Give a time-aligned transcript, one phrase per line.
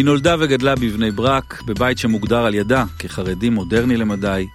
[0.00, 4.46] היא נולדה וגדלה בבני ברק, בבית שמוגדר על ידה כחרדי מודרני למדי.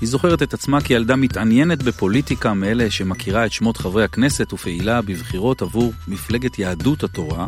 [0.00, 5.62] היא זוכרת את עצמה כילדה מתעניינת בפוליטיקה מאלה שמכירה את שמות חברי הכנסת ופעילה בבחירות
[5.62, 7.46] עבור מפלגת יהדות התורה.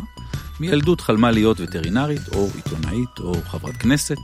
[0.59, 4.17] מילדות חלמה להיות וטרינרית, או עיתונאית, או חברת כנסת.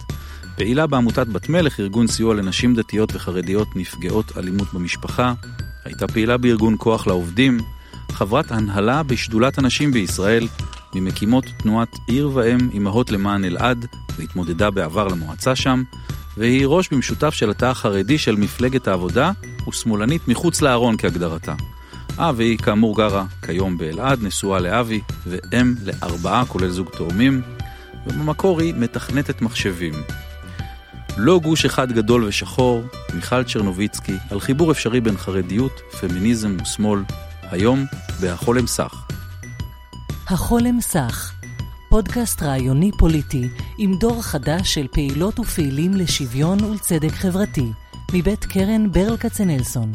[0.56, 5.34] פעילה בעמותת בת מלך, ארגון סיוע לנשים דתיות וחרדיות נפגעות אלימות במשפחה.
[5.86, 7.60] הייתה פעילה בארגון כוח לעובדים.
[8.12, 10.48] חברת הנהלה בשדולת הנשים בישראל,
[10.96, 13.86] ממקימות תנועת עיר ואם אמהות למען אלעד,
[14.18, 15.84] והתמודדה בעבר למועצה שם,
[16.38, 19.32] והיא ראש במשותף של התא החרדי של מפלגת העבודה,
[19.70, 21.54] ושמאלנית מחוץ לארון כהגדרתה.
[22.20, 27.42] אה, והיא כאמור גרה כיום באלעד, נשואה לאבי, ואם לארבעה, כולל זוג תאומים,
[28.08, 29.94] ובמקור היא מתכנתת מחשבים.
[31.18, 32.84] לא גוש אחד גדול ושחור,
[33.14, 37.00] מיכל צ'רנוביצקי, על חיבור אפשרי בין חרדיות, פמיניזם ושמאל,
[37.42, 37.86] היום
[38.22, 39.03] בהחולם סך.
[40.34, 41.34] החולם סך,
[41.90, 47.66] פודקאסט רעיוני פוליטי עם דור חדש של פעילות ופעילים לשוויון ולצדק חברתי,
[48.14, 49.92] מבית קרן ברל כצנלסון.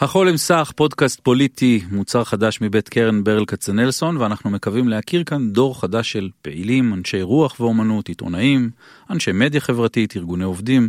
[0.00, 5.80] החולם סך, פודקאסט פוליטי, מוצר חדש מבית קרן ברל כצנלסון, ואנחנו מקווים להכיר כאן דור
[5.80, 8.70] חדש של פעילים, אנשי רוח ואומנות, עיתונאים,
[9.10, 10.88] אנשי מדיה חברתית, ארגוני עובדים,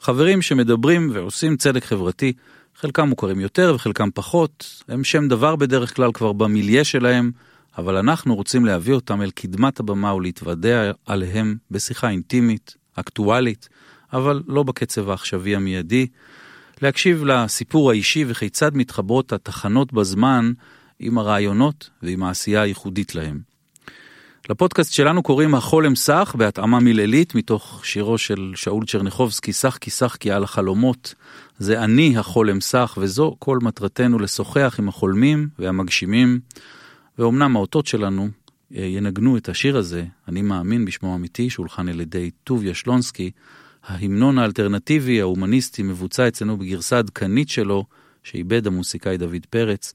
[0.00, 2.32] חברים שמדברים ועושים צדק חברתי,
[2.76, 7.30] חלקם מוכרים יותר וחלקם פחות, הם שם דבר בדרך כלל כבר במיליה שלהם,
[7.78, 13.68] אבל אנחנו רוצים להביא אותם אל קדמת הבמה ולהתוודע עליהם בשיחה אינטימית, אקטואלית,
[14.12, 16.06] אבל לא בקצב העכשווי המיידי.
[16.82, 20.52] להקשיב לסיפור האישי וכיצד מתחברות התחנות בזמן
[20.98, 23.49] עם הרעיונות ועם העשייה הייחודית להם.
[24.48, 30.16] לפודקאסט שלנו קוראים החולם סך בהתאמה מילולית מתוך שירו של שאול צ'רניחובסקי, סך כי סך
[30.20, 31.14] כי על החלומות.
[31.58, 36.40] זה אני החולם סך וזו כל מטרתנו לשוחח עם החולמים והמגשימים.
[37.18, 38.28] ואומנם האותות שלנו
[38.76, 43.30] אה, ינגנו את השיר הזה, אני מאמין בשמו האמיתי, שהולחן על ידי טוביה שלונסקי,
[43.84, 47.84] ההמנון האלטרנטיבי ההומניסטי מבוצע אצלנו בגרסה עדכנית שלו,
[48.22, 49.94] שאיבד המוסיקאי דוד פרץ.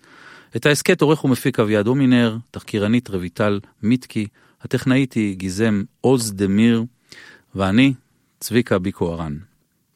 [0.56, 4.28] את ההסכת עורך ומפיק אביעד הומינר, תחקירנית רויטל מיטקי,
[4.62, 6.84] הטכנאית היא גיזם עוז דמיר,
[7.56, 7.94] ואני,
[8.40, 9.38] צביקה ביקו ארן.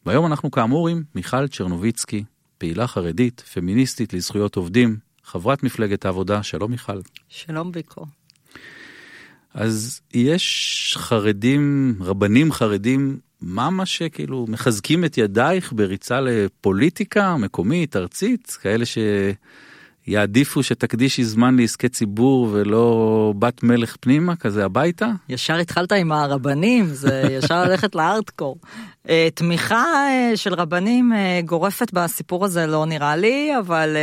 [0.06, 2.24] והיום אנחנו כאמור עם מיכל צ'רנוביצקי,
[2.58, 6.42] פעילה חרדית, פמיניסטית לזכויות עובדים, חברת מפלגת העבודה.
[6.42, 7.00] שלום מיכל.
[7.28, 8.06] שלום ביקו.
[9.54, 18.58] אז יש חרדים, רבנים חרדים מה מה שכאילו מחזקים את ידייך בריצה לפוליטיקה מקומית, ארצית,
[18.62, 18.84] כאלה
[20.04, 25.08] שיעדיפו שתקדישי זמן לעסקי ציבור ולא בת מלך פנימה כזה הביתה?
[25.28, 28.56] ישר התחלת עם הרבנים, זה ישר ללכת לארדקור.
[29.08, 33.96] אה, תמיכה אה, של רבנים אה, גורפת בסיפור הזה לא נראה לי, אבל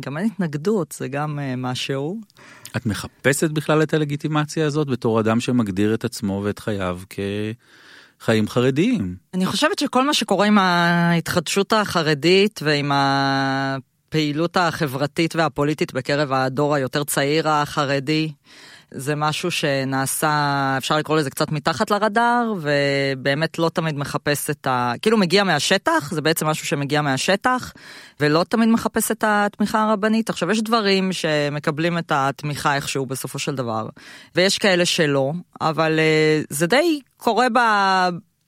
[0.00, 2.20] גם אין התנגדות, זה גם משהו.
[2.76, 7.18] את מחפשת בכלל את הלגיטימציה הזאת בתור אדם שמגדיר את עצמו ואת חייו כ...
[8.20, 9.16] חיים חרדיים.
[9.34, 12.92] אני חושבת שכל מה שקורה עם ההתחדשות החרדית ועם
[14.12, 18.32] הפעילות החברתית והפוליטית בקרב הדור היותר צעיר החרדי,
[18.90, 24.92] זה משהו שנעשה, אפשר לקרוא לזה קצת מתחת לרדאר, ובאמת לא תמיד מחפש את ה...
[25.02, 27.72] כאילו מגיע מהשטח, זה בעצם משהו שמגיע מהשטח,
[28.20, 30.30] ולא תמיד מחפש את התמיכה הרבנית.
[30.30, 33.88] עכשיו, יש דברים שמקבלים את התמיכה איכשהו בסופו של דבר,
[34.34, 37.58] ויש כאלה שלא, אבל אה, זה די קורה ב...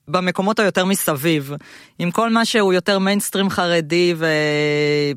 [0.09, 1.53] במקומות היותר מסביב,
[1.99, 4.15] עם כל מה שהוא יותר מיינסטרים חרדי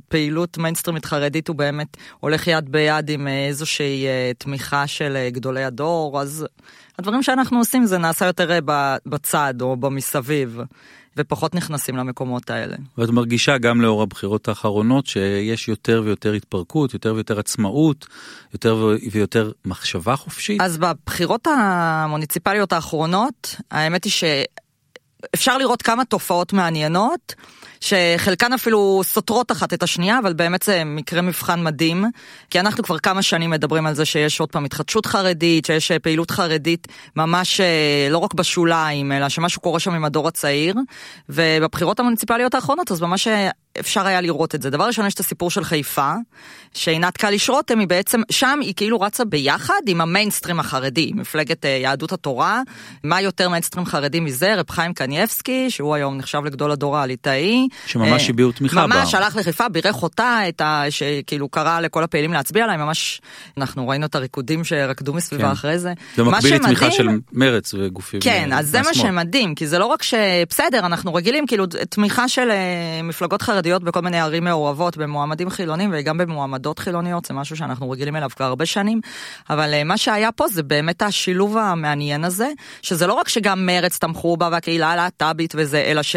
[0.07, 5.63] ופעילות מיינסטרימית חרדית הוא באמת הולך יד ביד עם איזושהי אה, תמיכה של אה, גדולי
[5.63, 6.45] הדור, אז
[6.99, 8.59] הדברים שאנחנו עושים זה נעשה יותר אה,
[9.05, 10.59] בצד או במסביב.
[11.19, 12.75] ופחות נכנסים למקומות האלה.
[12.97, 18.07] ואת מרגישה גם לאור הבחירות האחרונות שיש יותר ויותר התפרקות, יותר ויותר עצמאות,
[18.53, 20.61] יותר ויותר מחשבה חופשית?
[20.61, 24.23] אז בבחירות המוניציפליות האחרונות, האמת היא ש...
[25.35, 27.35] אפשר לראות כמה תופעות מעניינות,
[27.81, 32.05] שחלקן אפילו סותרות אחת את השנייה, אבל באמת זה מקרה מבחן מדהים,
[32.49, 35.99] כי אנחנו כבר כמה שנים מדברים על זה שיש עוד פעם התחדשות חרדית, שיש אה,
[35.99, 40.75] פעילות חרדית ממש אה, לא רק בשוליים, אלא שמשהו קורה שם עם הדור הצעיר,
[41.29, 43.49] ובבחירות המוניציפליות האחרונות אז ממש אה,
[43.79, 44.69] אפשר היה לראות את זה.
[44.69, 46.13] דבר ראשון יש את הסיפור של חיפה,
[46.74, 52.12] שעינת קליש רותם היא בעצם, שם היא כאילו רצה ביחד עם המיינסטרים החרדי, מפלגת יהדות
[52.12, 52.62] התורה,
[53.03, 54.56] מה יותר מיינסטרים חרדי מזה?
[54.56, 57.68] רב חיים קניאבסקי, שהוא היום נחשב לגדול הדור הליטאי.
[57.85, 58.88] שממש אה, הביעו תמיכה בה.
[58.88, 60.83] ממש הלך לחיפה, בירך אותה, את ה...
[60.89, 63.21] שכאילו קרא לכל הפעילים להצביע להם, ממש,
[63.57, 65.51] אנחנו ראינו את הריקודים שרקדו מסביבה כן.
[65.51, 65.94] אחרי זה.
[66.15, 68.94] זה מקביל לתמיכה של מרץ וגופים כן, אה, אז זה מה.
[68.94, 74.01] שמדהים, כי זה לא רק שבסדר, אנחנו רגילים, כאילו, תמיכה של אה, מפלגות חרדיות בכל
[74.01, 78.65] מיני ערים מעורבות, במועמדים חילונים וגם במועמדות חילוניות, זה משהו שאנחנו רגילים אליו כבר הרבה
[78.65, 79.01] שנים,
[79.49, 82.49] אבל אה, מה שהיה פה זה באמת השילוב המעניין הזה,
[82.81, 86.15] שזה לא רק שגם מרץ תמכו בה והקהילה הלהט"בית וזה, אלא ש...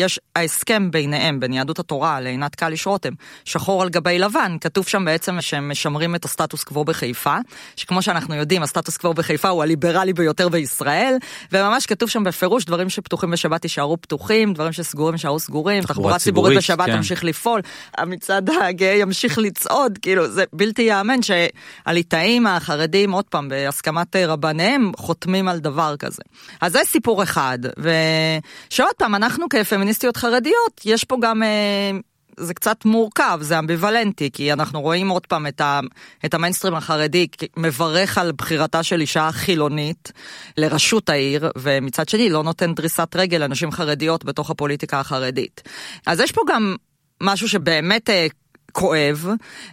[0.00, 3.12] יש ההסכם ביניהם, בין יהדות התורה לעינת קליש רותם,
[3.44, 7.36] שחור על גבי לבן, כתוב שם בעצם שהם משמרים את הסטטוס קוו בחיפה,
[7.76, 11.14] שכמו שאנחנו יודעים, הסטטוס קוו בחיפה הוא הליברלי ביותר בישראל,
[11.52, 16.56] וממש כתוב שם בפירוש דברים שפתוחים בשבת יישארו פתוחים, דברים שסגורים יישארו סגורים, תחבורה ציבורית
[16.58, 16.96] בשבת כן.
[16.96, 17.60] תמשיך לפעול,
[17.98, 24.92] המצעד הגאה ימשיך לצעוד, כאילו זה בלתי ייאמן שהליטאים החרדים, עוד פעם, בהסכמת אה, רבניהם,
[24.96, 26.22] חותמים על דבר כזה.
[26.60, 29.46] אז זה סיפור אחד, ושעוד פעם, אנחנו
[29.90, 31.42] כפמיניסטיות חרדיות, יש פה גם...
[31.42, 31.90] אה,
[32.36, 35.80] זה קצת מורכב, זה אמביוולנטי, כי אנחנו רואים עוד פעם את, ה,
[36.24, 37.26] את המיינסטרים החרדי
[37.56, 40.12] מברך על בחירתה של אישה חילונית
[40.56, 45.62] לראשות העיר, ומצד שני לא נותן דריסת רגל לנשים חרדיות בתוך הפוליטיקה החרדית.
[46.06, 46.76] אז יש פה גם
[47.22, 48.26] משהו שבאמת אה,
[48.72, 49.26] כואב,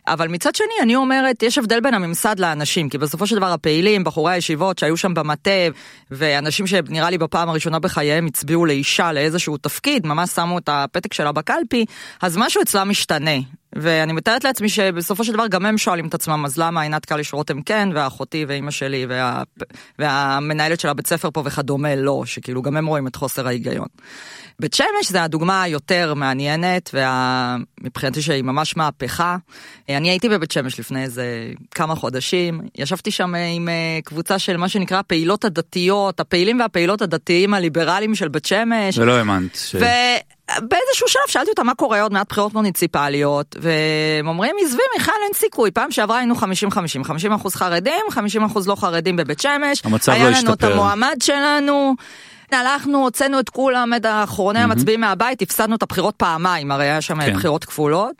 [0.07, 4.03] אבל מצד שני אני אומרת, יש הבדל בין הממסד לאנשים, כי בסופו של דבר הפעילים,
[4.03, 5.51] בחורי הישיבות שהיו שם במטה,
[6.11, 11.31] ואנשים שנראה לי בפעם הראשונה בחייהם הצביעו לאישה לאיזשהו תפקיד, ממש שמו את הפתק שלה
[11.31, 11.85] בקלפי,
[12.21, 13.37] אז משהו אצלם משתנה.
[13.75, 17.33] ואני מתארת לעצמי שבסופו של דבר גם הם שואלים את עצמם, אז למה עינת קליש
[17.33, 19.43] רותם כן, ואחותי ואימא שלי, וה...
[19.99, 23.87] והמנהלת של הבית ספר פה וכדומה לא, שכאילו גם הם רואים את חוסר ההיגיון.
[24.59, 26.95] בית שמש זה הדוגמה היותר מעניינת,
[27.81, 29.37] ומבחינתי שהיא ממש מהפכה.
[29.89, 34.69] אני הייתי בבית שמש לפני איזה כמה חודשים, ישבתי שם עם אה, קבוצה של מה
[34.69, 38.97] שנקרא הפעילות הדתיות, הפעילים והפעילות הדתיים הליברליים של בית שמש.
[38.97, 39.55] ולא האמנת.
[39.55, 39.75] ש...
[40.51, 45.33] ובאיזשהו שלב שאלתי אותם מה קורה עוד מעט בחירות מוניציפליות, והם אומרים, עזבי מיכל אין
[45.33, 46.39] סיכוי, פעם שעברה היינו 50-50,
[47.03, 50.73] 50 אחוז חרדים, 50 אחוז לא חרדים בבית שמש, המצב היה לא לנו את השתפר.
[50.73, 51.95] המועמד שלנו.
[52.51, 57.21] הלכנו, הוצאנו את כולם, את אחרוני המצביעים מהבית, הפסדנו את הבחירות פעמיים, הרי היה שם
[57.21, 57.33] כן.
[57.33, 58.15] בחירות כפולות.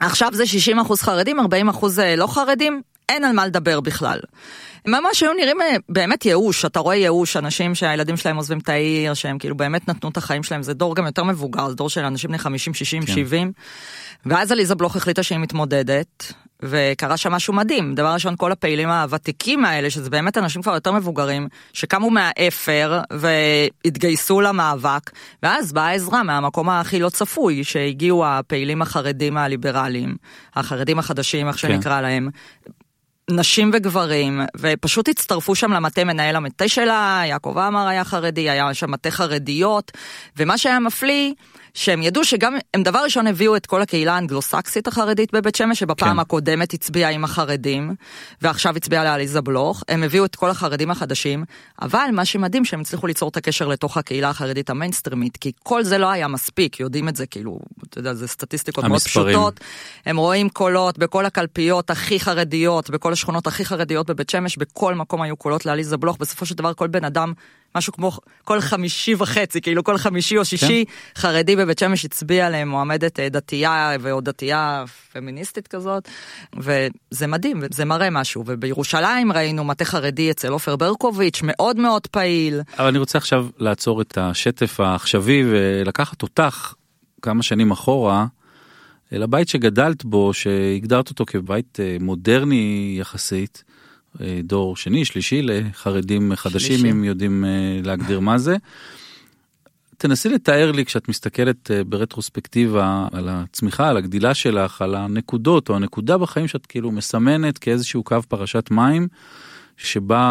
[0.00, 4.18] עכשיו זה 60 אחוז חרדים, 40 אחוז לא חרדים, אין על מה לדבר בכלל.
[4.86, 9.14] ממש היו נראים אה, באמת ייאוש, אתה רואה ייאוש, אנשים שהילדים שלהם עוזבים את העיר,
[9.14, 12.04] שהם כאילו באמת נתנו את החיים שלהם, זה דור גם יותר מבוגר, זה דור של
[12.04, 13.12] אנשים בני 50, 60, כן.
[13.12, 13.52] 70.
[14.26, 17.94] ואז עליזה בלוך החליטה שהיא מתמודדת, וקרה שם משהו מדהים.
[17.94, 24.40] דבר ראשון, כל הפעילים הוותיקים האלה, שזה באמת אנשים כבר יותר מבוגרים, שקמו מהאפר והתגייסו
[24.40, 25.10] למאבק,
[25.42, 30.16] ואז באה עזרה מהמקום הכי לא צפוי, שהגיעו הפעילים החרדים הליברליים,
[30.54, 31.68] החרדים החדשים, איך כן.
[31.68, 32.30] שנקרא להם.
[33.30, 38.90] נשים וגברים, ופשוט הצטרפו שם למטה מנהל המטה שלה, יעקב עמר היה חרדי, היה שם
[38.90, 39.92] מטה חרדיות,
[40.36, 41.32] ומה שהיה מפליא,
[41.74, 46.14] שהם ידעו שגם, הם דבר ראשון הביאו את כל הקהילה האנגלוסקסית החרדית בבית שמש, שבפעם
[46.14, 46.18] כן.
[46.18, 47.94] הקודמת הצביעה עם החרדים,
[48.42, 51.44] ועכשיו הצביעה לעליזה בלוך, הם הביאו את כל החרדים החדשים,
[51.82, 55.98] אבל מה שמדהים שהם הצליחו ליצור את הקשר לתוך הקהילה החרדית המיינסטרימית, כי כל זה
[55.98, 57.58] לא היה מספיק, יודעים את זה, כאילו,
[57.88, 59.36] אתה יודע, זה סטטיסטיקות מאוד המספרים.
[59.36, 59.60] פשוטות,
[60.06, 65.22] הם רואים קולות בכל הקלפיות הכי חרדיות, בכל השכונות הכי חרדיות בבית שמש, בכל מקום
[65.22, 67.32] היו קולות לעליזה בלוך, בסופו של דבר כל בן אדם,
[67.74, 68.12] משהו כמו
[68.44, 70.84] כל חמישי וחצי, כאילו כל חמישי או שישי,
[71.16, 76.08] חרדי בבית שמש הצביע למועמדת אה, דתייה ועוד דתייה פמיניסטית כזאת,
[76.56, 82.60] וזה מדהים, זה מראה משהו, ובירושלים ראינו מטה חרדי אצל עופר ברקוביץ', מאוד מאוד פעיל.
[82.78, 86.74] אבל אני רוצה עכשיו לעצור את השטף העכשווי ולקחת אותך
[87.22, 88.26] כמה שנים אחורה
[89.12, 93.64] לבית שגדלת בו, שהגדרת אותו כבית אה, מודרני יחסית,
[94.44, 96.90] דור שני, שלישי לחרדים חדשים, שלישי.
[96.90, 98.56] אם יודעים אה, להגדיר מה זה.
[99.96, 105.76] תנסי לתאר לי כשאת מסתכלת אה, ברטרוספקטיבה על הצמיחה, על הגדילה שלך, על הנקודות או
[105.76, 109.08] הנקודה בחיים שאת כאילו מסמנת כאיזשהו קו פרשת מים,
[109.76, 110.22] שבה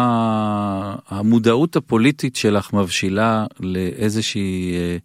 [1.08, 4.96] המודעות הפוליטית שלך מבשילה לאיזושהי, אה,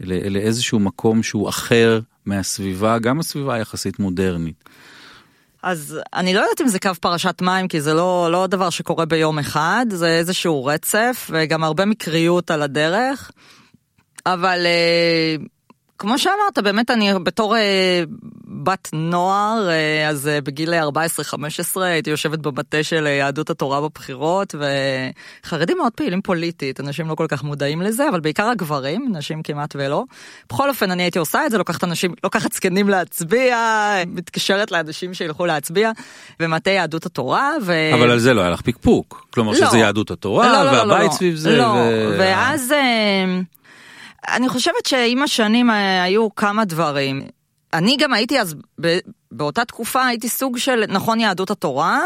[0.00, 4.64] לא- לאיזשהו מקום שהוא אחר מהסביבה, גם הסביבה היחסית מודרנית.
[5.62, 9.04] אז אני לא יודעת אם זה קו פרשת מים, כי זה לא, לא דבר שקורה
[9.04, 13.30] ביום אחד, זה איזשהו רצף, וגם הרבה מקריות על הדרך.
[14.26, 15.36] אבל אה,
[15.98, 18.02] כמו שאמרת, באמת אני בתור אה,
[18.62, 24.54] בת נוער, אה, אז אה, בגיל 14-15 הייתי יושבת במטה של אה, יהדות התורה בבחירות,
[25.44, 29.76] וחרדים מאוד פעילים פוליטית, אנשים לא כל כך מודעים לזה, אבל בעיקר הגברים, נשים כמעט
[29.78, 30.04] ולא.
[30.50, 33.58] בכל אופן, אני הייתי עושה את זה, לוקחת אנשים, לוקחת זקנים להצביע,
[34.06, 35.90] מתקשרת לאנשים שילכו להצביע,
[36.40, 37.74] במטה יהדות התורה, ו...
[37.94, 39.26] אבל על זה לא היה לך פקפוק.
[39.30, 39.66] כלומר לא.
[39.66, 41.16] שזה יהדות התורה, לא, לא, לא, והבית לא.
[41.16, 41.56] סביב זה.
[41.56, 42.72] לא, ו- ואז...
[42.72, 43.40] אה,
[44.28, 47.22] אני חושבת שעם השנים אה, היו כמה דברים.
[47.72, 48.54] אני גם הייתי אז,
[49.32, 52.00] באותה תקופה הייתי סוג של, נכון יהדות התורה,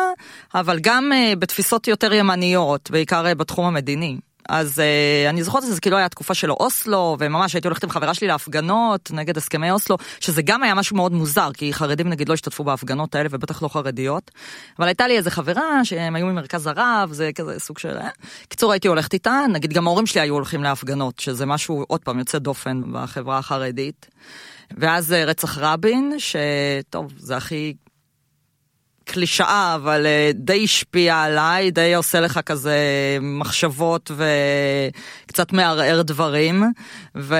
[0.54, 4.16] אבל גם אה, בתפיסות יותר ימניות, בעיקר אה, בתחום המדיני.
[4.50, 8.14] אז uh, אני זוכרת שזה כאילו היה תקופה של אוסלו, וממש הייתי הולכת עם חברה
[8.14, 12.34] שלי להפגנות נגד הסכמי אוסלו, שזה גם היה משהו מאוד מוזר, כי חרדים נגיד לא
[12.34, 14.30] השתתפו בהפגנות האלה, ובטח לא חרדיות.
[14.78, 17.96] אבל הייתה לי איזה חברה שהם היו ממרכז הרב, זה כזה סוג של...
[17.96, 18.08] אה.
[18.48, 22.18] קיצור, הייתי הולכת איתה, נגיד גם ההורים שלי היו הולכים להפגנות, שזה משהו, עוד פעם,
[22.18, 24.06] יוצא דופן בחברה החרדית.
[24.78, 27.74] ואז אה, רצח רבין, שטוב, זה הכי
[29.12, 32.78] קלישאה, אבל אה, די השפיע עליי, די עושה לך כזה
[33.20, 34.10] מחשבות
[35.26, 36.64] וקצת מערער דברים.
[37.16, 37.36] ו...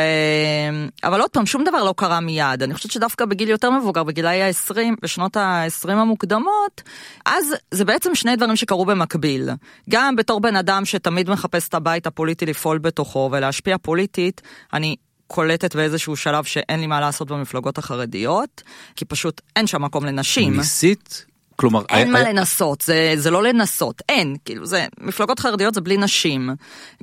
[1.05, 2.62] אבל עוד פעם, שום דבר לא קרה מיד.
[2.62, 6.83] אני חושבת שדווקא בגיל יותר מבוגר, בגילאי ה-20, בשנות ה-20 המוקדמות,
[7.27, 9.49] אז זה בעצם שני דברים שקרו במקביל.
[9.91, 14.41] גם בתור בן אדם שתמיד מחפש את הבית הפוליטי לפעול בתוכו ולהשפיע פוליטית,
[14.73, 14.97] אני
[15.27, 18.62] קולטת באיזשהו שלב שאין לי מה לעשות במפלגות החרדיות,
[18.97, 20.57] כי פשוט אין שם מקום לנשים.
[20.57, 21.30] ניסית
[21.61, 22.29] כלומר, אין I, מה I...
[22.29, 26.50] לנסות, זה, זה לא לנסות, אין, כאילו זה, מפלגות חרדיות זה בלי נשים,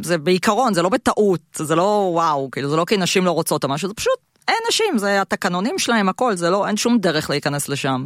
[0.02, 3.64] זה בעיקרון, זה לא בטעות, זה לא וואו, כאילו זה לא כי נשים לא רוצות
[3.64, 7.30] או משהו, זה פשוט אין נשים, זה התקנונים שלהם, הכל, זה לא, אין שום דרך
[7.30, 8.06] להיכנס לשם,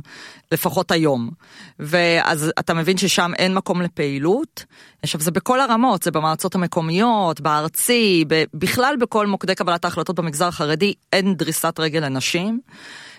[0.51, 1.29] לפחות היום.
[1.79, 4.65] ואז אתה מבין ששם אין מקום לפעילות.
[5.03, 10.93] עכשיו, זה בכל הרמות, זה במועצות המקומיות, בארצי, בכלל בכל מוקדי קבלת ההחלטות במגזר החרדי,
[11.13, 12.60] אין דריסת רגל לנשים.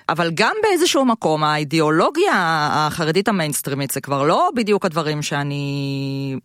[0.08, 2.32] אבל גם באיזשהו מקום האידיאולוגיה
[2.72, 6.36] החרדית המיינסטרימית זה כבר לא בדיוק הדברים שאני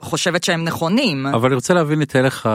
[0.00, 1.26] חושבת שהם נכונים.
[1.26, 2.48] אבל אני רוצה להבין את הלך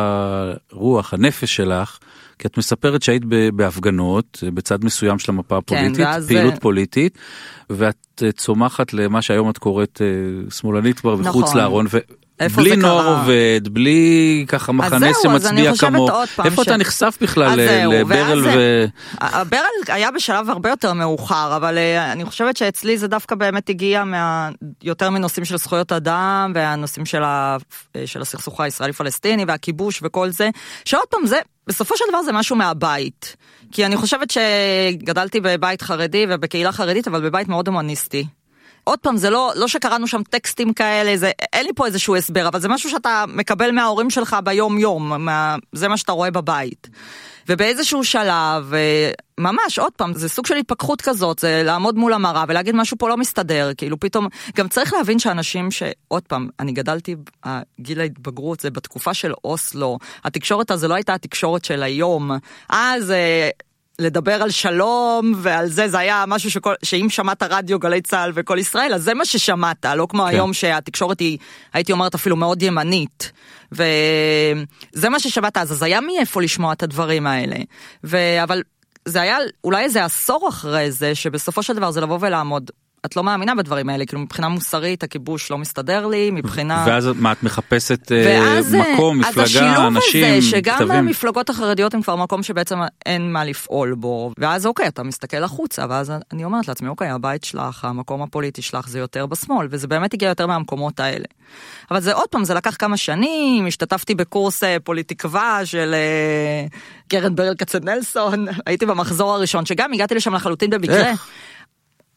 [0.71, 1.97] הרוח, הנפש שלך,
[2.41, 7.17] כי את מספרת שהיית בהפגנות בצד מסוים של המפה כן, הפוליטית, כן, פעילות פוליטית,
[7.69, 11.27] ואת צומחת למה שהיום את קוראת אה, שמאלנית כבר נכון.
[11.27, 11.85] וחוץ לארון.
[12.39, 16.21] איפה בלי נוער עובד, בלי ככה מחנה שמצביע כמוהו.
[16.45, 16.67] איפה ש...
[16.67, 18.85] אתה נחשף בכלל לברל ו...
[19.49, 21.77] ברל היה בשלב הרבה יותר מאוחר, אבל
[22.11, 24.49] אני חושבת שאצלי זה דווקא באמת הגיע מה...
[24.83, 27.57] יותר מנושאים של זכויות אדם, והנושאים של, ה...
[28.05, 30.49] של הסכסוך הישראלי-פלסטיני והכיבוש וכל זה,
[30.85, 31.37] שעוד פעם זה,
[31.71, 33.35] בסופו של דבר זה משהו מהבית.
[33.71, 38.25] כי אני חושבת שגדלתי בבית חרדי ובקהילה חרדית, אבל בבית מאוד הומניסטי.
[38.83, 42.47] עוד פעם, זה לא, לא שקראנו שם טקסטים כאלה, זה, אין לי פה איזשהו הסבר,
[42.47, 46.89] אבל זה משהו שאתה מקבל מההורים שלך ביום-יום, מה, זה מה שאתה רואה בבית.
[47.49, 52.43] ובאיזשהו שלב, אה, ממש, עוד פעם, זה סוג של התפכחות כזאת, זה לעמוד מול המראה
[52.47, 55.83] ולהגיד משהו פה לא מסתדר, כאילו פתאום, גם צריך להבין שאנשים ש...
[56.07, 57.15] עוד פעם, אני גדלתי,
[57.79, 62.31] גיל ההתבגרות זה בתקופה של אוסלו, התקשורת הזו לא הייתה התקשורת של היום,
[62.69, 63.13] אז...
[63.99, 68.57] לדבר על שלום ועל זה, זה היה משהו שכל, שאם שמעת רדיו גלי צה"ל וכל
[68.59, 70.29] ישראל, אז זה מה ששמעת, לא כמו כן.
[70.29, 71.37] היום שהתקשורת היא,
[71.73, 73.31] הייתי אומרת אפילו מאוד ימנית.
[73.71, 77.55] וזה מה ששמעת אז, אז היה מאיפה לשמוע את הדברים האלה.
[78.03, 78.17] ו...
[78.43, 78.61] אבל
[79.05, 82.71] זה היה אולי איזה עשור אחרי זה, שבסופו של דבר זה לבוא ולעמוד
[83.05, 86.85] את לא מאמינה בדברים האלה, כאילו מבחינה מוסרית הכיבוש לא מסתדר לי, מבחינה...
[86.87, 89.97] ואז מה, את מחפשת אה, ואז, מקום, מפלגה, אנשים, כתבים?
[89.97, 90.91] אז השילוב הזה, שגם כתבים.
[90.91, 95.85] המפלגות החרדיות הם כבר מקום שבעצם אין מה לפעול בו, ואז אוקיי, אתה מסתכל החוצה,
[95.89, 100.13] ואז אני אומרת לעצמי, אוקיי, הבית שלך, המקום הפוליטי שלך זה יותר בשמאל, וזה באמת
[100.13, 101.25] הגיע יותר מהמקומות האלה.
[101.91, 106.65] אבל זה עוד פעם, זה לקח כמה שנים, השתתפתי בקורס אה, פוליטיקווה של אה,
[107.07, 111.09] קרן ברל כצנלסון, הייתי במחזור הראשון, שגם הגעתי לשם לחלוטין במקרה.
[111.09, 111.27] איך?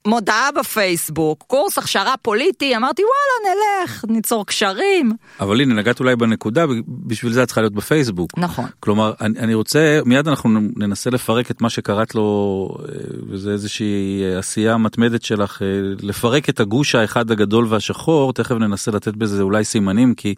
[0.06, 5.12] מודעה בפייסבוק, קורס הכשרה פוליטי, אמרתי וואלה נלך, ניצור קשרים.
[5.40, 8.38] אבל הנה נגעת אולי בנקודה, בשביל זה את צריכה להיות בפייסבוק.
[8.38, 8.64] נכון.
[8.80, 12.94] כלומר, אני, אני רוצה, מיד אנחנו ננסה לפרק את מה שקראת לו, אה,
[13.28, 15.66] וזה איזושהי עשייה מתמדת שלך, אה,
[16.02, 20.34] לפרק את הגוש האחד הגדול והשחור, תכף ננסה לתת בזה אולי סימנים, כי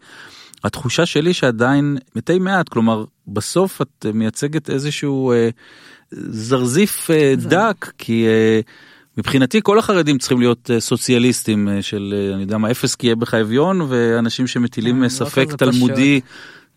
[0.65, 5.49] התחושה שלי שעדיין מתי מעט, כלומר, בסוף את מייצגת איזשהו אה,
[6.13, 8.27] זרזיף אה, דק, כי...
[8.27, 8.61] אה,
[9.19, 13.07] מבחינתי כל החרדים צריכים להיות אה, סוציאליסטים אה, של אה, אני יודע מה אפס כי
[13.07, 16.21] יהיה בך אביון ואנשים שמטילים לא ספק תלמודי.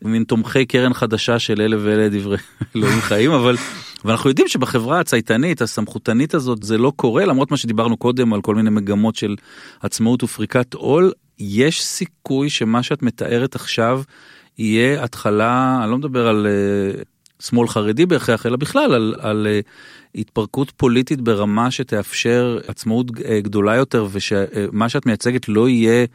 [0.01, 2.37] מין תומכי קרן חדשה של אלה ואלה דברי
[2.75, 3.55] אלוהים חיים אבל
[4.05, 8.55] ואנחנו יודעים שבחברה הצייתנית הסמכותנית הזאת זה לא קורה למרות מה שדיברנו קודם על כל
[8.55, 9.35] מיני מגמות של
[9.81, 14.01] עצמאות ופריקת עול יש סיכוי שמה שאת מתארת עכשיו
[14.57, 16.47] יהיה התחלה אני לא מדבר על
[17.39, 19.47] שמאל חרדי בהכרח אלא בכלל על, על
[20.15, 26.05] התפרקות פוליטית ברמה שתאפשר עצמאות אה, גדולה יותר ושמה שאת מייצגת לא יהיה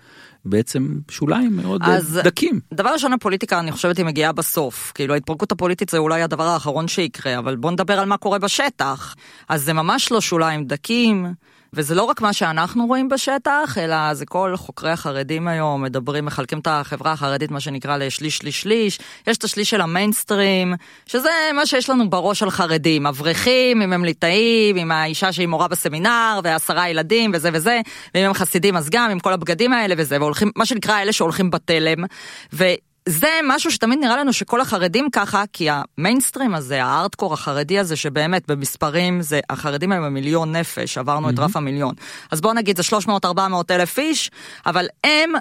[0.45, 2.61] בעצם שוליים מאוד אה, אז דקים.
[2.73, 6.89] דבר ראשון הפוליטיקה אני חושבת היא מגיעה בסוף כאילו ההתפרקות הפוליטית זה אולי הדבר האחרון
[6.89, 9.15] שיקרה אבל בוא נדבר על מה קורה בשטח
[9.49, 11.27] אז זה ממש לא שוליים דקים.
[11.75, 16.59] וזה לא רק מה שאנחנו רואים בשטח, אלא זה כל חוקרי החרדים היום מדברים, מחלקים
[16.59, 18.99] את החברה החרדית, מה שנקרא לשליש, שליש, שליש.
[19.27, 20.75] יש את השליש של המיינסטרים,
[21.07, 23.07] שזה מה שיש לנו בראש על חרדים.
[23.07, 27.81] אברכים, אם הם ליטאים, עם האישה שהיא מורה בסמינר, ועשרה ילדים, וזה וזה,
[28.15, 31.51] ואם הם חסידים אז גם, עם כל הבגדים האלה וזה, והולכים, מה שנקרא אלה שהולכים
[31.51, 32.05] בתלם.
[32.53, 32.65] ו...
[33.09, 38.51] זה משהו שתמיד נראה לנו שכל החרדים ככה, כי המיינסטרים הזה, הארדקור החרדי הזה, שבאמת
[38.51, 41.35] במספרים זה, החרדים הם במיליון נפש, עברנו mm-hmm.
[41.35, 41.95] את רף המיליון.
[42.31, 42.83] אז בואו נגיד זה
[43.27, 43.29] 300-400
[43.71, 44.31] אלף איש,
[44.67, 45.33] אבל הם,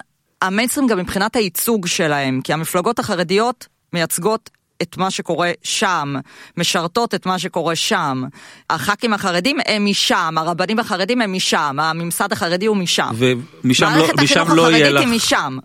[0.42, 4.50] המיינסטרים גם מבחינת הייצוג שלהם, כי המפלגות החרדיות מייצגות
[4.82, 6.14] את מה שקורה שם,
[6.56, 8.24] משרתות את מה שקורה שם.
[8.70, 13.10] הח"כים החרדים הם משם, הרבנים החרדים הם משם, הממסד החרדי הוא משם.
[13.14, 15.08] ומשם לא, משם לא יהיה לך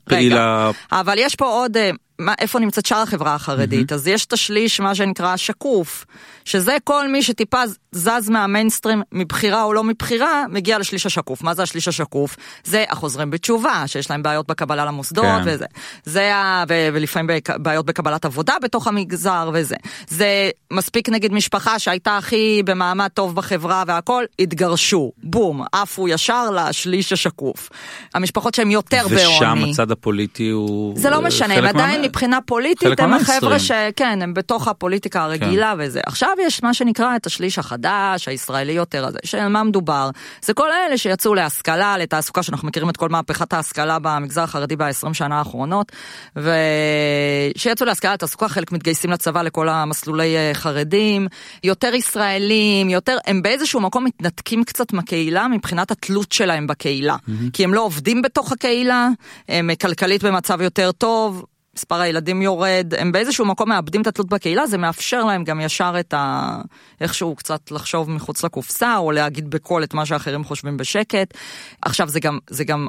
[0.04, 0.72] פעילה...
[0.92, 3.92] אבל יש פה עוד אה, מה, איפה נמצאת שאר החברה החרדית.
[3.92, 3.96] Mm-hmm.
[3.96, 6.06] אז יש את השליש, מה שנקרא שקוף,
[6.46, 7.62] שזה כל מי שטיפה
[7.92, 11.44] זז מהמיינסטרים, מבחירה או לא מבחירה, מגיע לשליש השקוף.
[11.44, 12.36] מה זה השליש השקוף?
[12.64, 15.42] זה החוזרים בתשובה, שיש להם בעיות בקבלה למוסדות כן.
[15.46, 15.66] וזה.
[16.04, 16.64] זה ה...
[16.70, 16.74] ו...
[16.94, 19.76] ולפעמים בעיות בקבלת עבודה בתוך המגזר וזה.
[20.08, 25.12] זה מספיק נגיד משפחה שהייתה הכי במעמד טוב בחברה והכל, התגרשו.
[25.24, 27.70] בום, עפו ישר לשליש השקוף.
[28.14, 29.28] המשפחות שהן יותר בעוני.
[29.28, 30.94] ושם הצד הפוליטי הוא...
[30.98, 35.84] זה לא משנה, הם עדיין מבחינה פוליטית הם החבר'ה שכן, הם בתוך הפוליטיקה הרגילה כן.
[35.86, 36.02] וזה.
[36.06, 40.10] עכשיו יש מה שנקרא את השליש החדש, הישראלי יותר הזה, של מה מדובר?
[40.42, 45.14] זה כל אלה שיצאו להשכלה, לתעסוקה, שאנחנו מכירים את כל מהפכת ההשכלה במגזר החרדי ב-20
[45.14, 45.92] שנה האחרונות,
[46.36, 51.28] ושיצאו להשכלה, לתעסוקה, חלק מתגייסים לצבא לכל המסלולי אה, חרדים,
[51.64, 57.16] יותר ישראלים, יותר, הם באיזשהו מקום מתנתקים קצת מהקהילה מבחינת התלות שלהם בקהילה.
[57.16, 57.52] Mm-hmm.
[57.54, 59.10] כי הם לא עובדים בתוך הקהילה,
[59.50, 61.46] הם כלכלית במצב יותר טוב,
[61.80, 65.94] מספר הילדים יורד, הם באיזשהו מקום מאבדים את התלות בקהילה, זה מאפשר להם גם ישר
[66.00, 66.58] את ה...
[67.02, 71.34] איכשהו קצת לחשוב מחוץ לקופסה, או להגיד בקול את מה שאחרים חושבים בשקט.
[71.82, 72.88] עכשיו זה גם, זה גם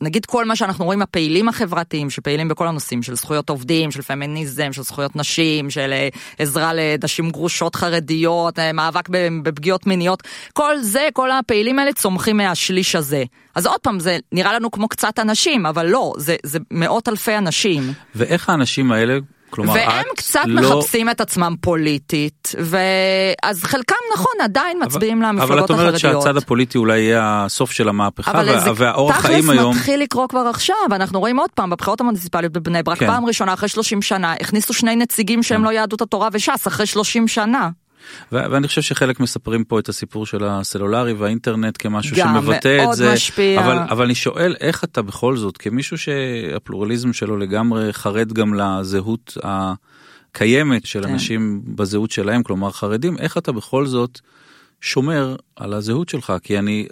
[0.00, 4.72] נגיד כל מה שאנחנו רואים הפעילים החברתיים שפעילים בכל הנושאים של זכויות עובדים, של פמיניזם,
[4.72, 6.08] של זכויות נשים, של אה,
[6.38, 9.08] עזרה לנשים גרושות חרדיות, אה, מאבק
[9.42, 10.22] בפגיעות מיניות,
[10.52, 13.24] כל זה, כל הפעילים האלה צומחים מהשליש הזה.
[13.54, 17.38] אז עוד פעם, זה נראה לנו כמו קצת אנשים, אבל לא, זה, זה מאות אלפי
[17.38, 17.92] אנשים.
[18.14, 19.18] ואיך האנשים האלה
[19.54, 20.60] כלומר, והם קצת לא...
[20.78, 25.70] מחפשים את עצמם פוליטית, ואז חלקם נכון עדיין מצביעים אבל, למפלגות החרדיות.
[25.70, 28.72] אבל את אומרת שהצד הפוליטי אולי יהיה הסוף של המהפכה, וה...
[28.76, 29.72] והאורח חיים היום...
[29.72, 33.06] תכלס מתחיל לקרוא כבר עכשיו, אנחנו רואים עוד פעם בבחירות המוניציפליות בבני ברק, כן.
[33.06, 35.64] פעם ראשונה אחרי 30 שנה, הכניסו שני נציגים שהם כן.
[35.64, 37.70] לא יהדות התורה וש"ס אחרי 30 שנה.
[38.32, 43.12] ואני חושב שחלק מספרים פה את הסיפור של הסלולרי והאינטרנט כמשהו שמבטא את זה.
[43.12, 43.60] משפיע.
[43.60, 49.38] אבל, אבל אני שואל איך אתה בכל זאת, כמישהו שהפלורליזם שלו לגמרי חרד גם לזהות
[49.42, 51.12] הקיימת של כן.
[51.12, 54.20] אנשים בזהות שלהם, כלומר חרדים, איך אתה בכל זאת
[54.80, 56.32] שומר על הזהות שלך?
[56.42, 56.86] כי אני,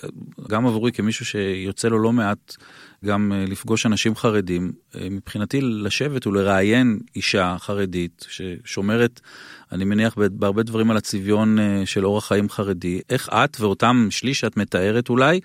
[0.49, 2.57] גם עבורי כמישהו שיוצא לו לא מעט
[3.05, 9.21] גם אה, לפגוש אנשים חרדים, אה, מבחינתי לשבת ולראיין אישה חרדית ששומרת
[9.73, 14.41] אני מניח בהרבה דברים על הצביון אה, של אורח חיים חרדי, איך את ואותם שליש
[14.41, 15.41] שאת מתארת אולי,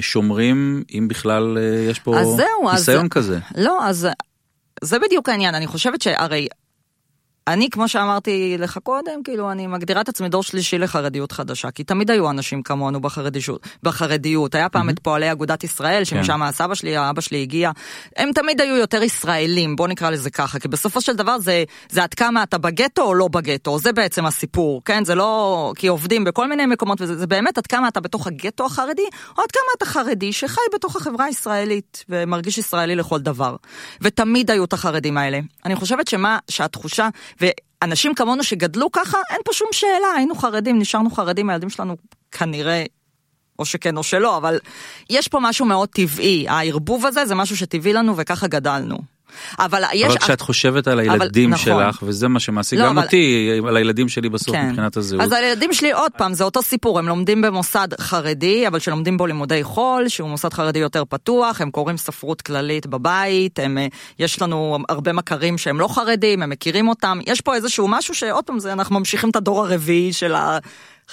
[0.00, 1.58] שומרים אם בכלל
[1.90, 2.16] יש פה
[2.72, 3.38] ניסיון אז, כזה.
[3.56, 4.08] לא, אז
[4.82, 6.46] זה בדיוק העניין, אני חושבת שהרי
[7.48, 11.84] אני, כמו שאמרתי לך קודם, כאילו, אני מגדירה את עצמי דור שלישי לחרדיות חדשה, כי
[11.84, 13.66] תמיד היו אנשים כמונו בחרדיות.
[13.82, 14.54] בחרדיות.
[14.54, 14.92] היה פעם mm-hmm.
[14.92, 16.42] את פועלי אגודת ישראל, שמשם כן.
[16.42, 17.70] הסבא שלי, האבא שלי הגיע.
[18.16, 22.02] הם תמיד היו יותר ישראלים, בוא נקרא לזה ככה, כי בסופו של דבר זה, זה
[22.02, 25.04] עד כמה אתה בגטו או לא בגטו, זה בעצם הסיפור, כן?
[25.04, 25.72] זה לא...
[25.76, 29.06] כי עובדים בכל מיני מקומות, וזה זה באמת עד כמה אתה בתוך הגטו החרדי,
[29.38, 33.56] או עד כמה אתה חרדי שחי בתוך החברה הישראלית, ומרגיש ישראלי לכל דבר.
[34.00, 35.40] ותמיד היו את החרדים האלה.
[35.64, 37.08] אני חושבת שמה, שהתחושה...
[37.40, 41.96] ואנשים כמונו שגדלו ככה, אין פה שום שאלה, היינו חרדים, נשארנו חרדים, הילדים שלנו
[42.32, 42.84] כנראה,
[43.58, 44.58] או שכן או שלא, אבל
[45.10, 48.98] יש פה משהו מאוד טבעי, הערבוב הזה זה משהו שטבעי לנו וככה גדלנו.
[49.58, 50.04] אבל יש...
[50.04, 51.84] אבל כשאת חושבת על הילדים אבל, נכון.
[51.84, 53.06] שלך, וזה מה שמעסיק לא, גם אבל...
[53.06, 54.68] אותי, על הילדים שלי בסוף כן.
[54.68, 55.22] מבחינת הזהות.
[55.22, 59.26] אז הילדים שלי, עוד פעם, זה אותו סיפור, הם לומדים במוסד חרדי, אבל שלומדים בו
[59.26, 63.86] לימודי חול, שהוא מוסד חרדי יותר פתוח, הם קוראים ספרות כללית בבית, הם, אה,
[64.18, 68.44] יש לנו הרבה מכרים שהם לא חרדים, הם מכירים אותם, יש פה איזשהו משהו שעוד
[68.44, 70.58] פעם, זה, אנחנו ממשיכים את הדור הרביעי של ה...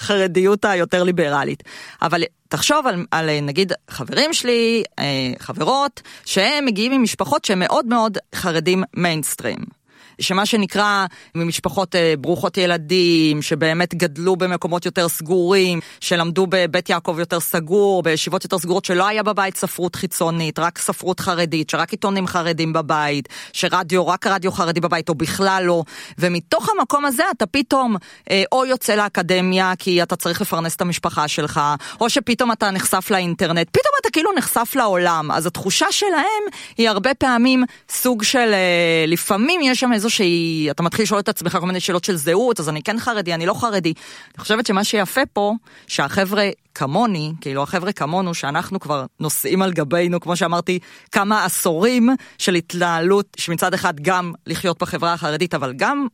[0.00, 1.62] החרדיות היותר ליברלית.
[2.02, 5.04] אבל תחשוב על, על נגיד חברים שלי, אה,
[5.38, 9.79] חברות, שהם מגיעים ממשפחות שהם מאוד מאוד חרדים מיינסטרים.
[10.20, 17.40] שמה שנקרא ממשפחות אה, ברוכות ילדים, שבאמת גדלו במקומות יותר סגורים, שלמדו בבית יעקב יותר
[17.40, 22.72] סגור, בישיבות יותר סגורות, שלא היה בבית ספרות חיצונית, רק ספרות חרדית, שרק עיתונים חרדים
[22.72, 25.82] בבית, שרדיו, רק רדיו חרדי בבית, או בכלל לא.
[26.18, 27.96] ומתוך המקום הזה אתה פתאום
[28.30, 31.60] אה, או יוצא לאקדמיה כי אתה צריך לפרנס את המשפחה שלך,
[32.00, 35.30] או שפתאום אתה נחשף לאינטרנט, פתאום אתה כאילו נחשף לעולם.
[35.30, 36.42] אז התחושה שלהם
[36.78, 41.56] היא הרבה פעמים סוג של, אה, לפעמים יש שם איזושהי, אתה מתחיל לשאול את עצמך
[41.60, 43.92] כל מיני שאלות של זהות, אז אני כן חרדי, אני לא חרדי.
[44.34, 45.54] אני חושבת שמה שיפה פה,
[45.86, 50.78] שהחבר'ה כמוני, כאילו החבר'ה כמונו, שאנחנו כבר נושאים על גבינו, כמו שאמרתי,
[51.12, 56.06] כמה עשורים של התנהלות, שמצד אחד גם לחיות בחברה החרדית, אבל גם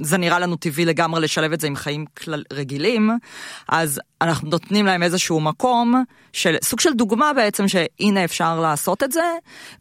[0.00, 3.10] זה נראה לנו טבעי לגמרי לשלב את זה עם חיים כלל, רגילים,
[3.68, 9.12] אז אנחנו נותנים להם איזשהו מקום של סוג של דוגמה בעצם שהנה אפשר לעשות את
[9.12, 9.32] זה,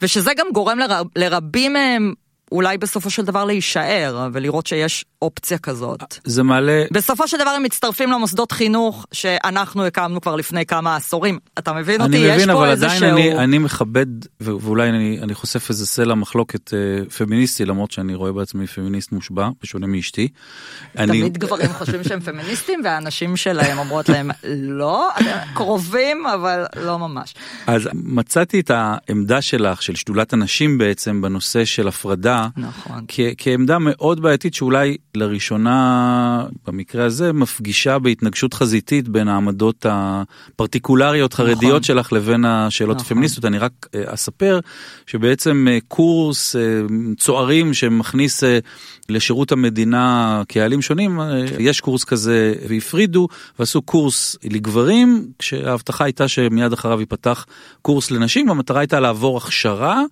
[0.01, 2.13] ושזה גם גורם לרב, לרבים מהם
[2.51, 6.17] אולי בסופו של דבר להישאר ולראות שיש אופציה כזאת.
[6.23, 6.83] זה מעלה...
[6.91, 11.39] בסופו של דבר הם מצטרפים למוסדות חינוך שאנחנו הקמנו כבר לפני כמה עשורים.
[11.60, 12.31] אתה מבין אותי?
[12.31, 13.12] מבין, אבל איזה עדיין שהוא...
[13.12, 14.05] אני, אני מכבד,
[14.41, 19.49] ואולי אני, אני חושף איזה סלע מחלוקת אה, פמיניסטי, למרות שאני רואה בעצמי פמיניסט מושבע,
[19.63, 20.27] בשונה מאשתי.
[20.93, 21.29] תמיד אני...
[21.29, 24.31] גברים חושבים שהם פמיניסטים והנשים שלהם אומרות להם
[24.62, 25.10] לא,
[25.53, 27.33] קרובים אבל לא ממש.
[27.67, 33.06] אז מצאתי את העמדה שלך, של שדולת הנשים בעצם, בנושא של הפרדה, נכון.
[33.08, 41.63] כ- כעמדה מאוד בעייתית שאולי לראשונה במקרה הזה מפגישה בהתנגשות חזיתית בין העמדות הפרטיקולריות חרדיות
[41.63, 41.84] נכון.
[41.84, 43.06] שלך לבין השאלות נכון.
[43.06, 43.45] הפמיניסטיות.
[43.45, 44.60] אני רק אה, אספר
[45.06, 46.62] שבעצם אה, קורס אה,
[47.17, 48.43] צוערים שמכניס
[49.10, 51.19] לשירות המדינה קהלים שונים,
[51.60, 53.28] יש קורס כזה והפרידו
[53.60, 57.45] ועשו קורס לגברים, כשההבטחה הייתה שמיד אחריו ייפתח
[57.82, 60.04] קורס לנשים, המטרה הייתה לעבור הכשרה.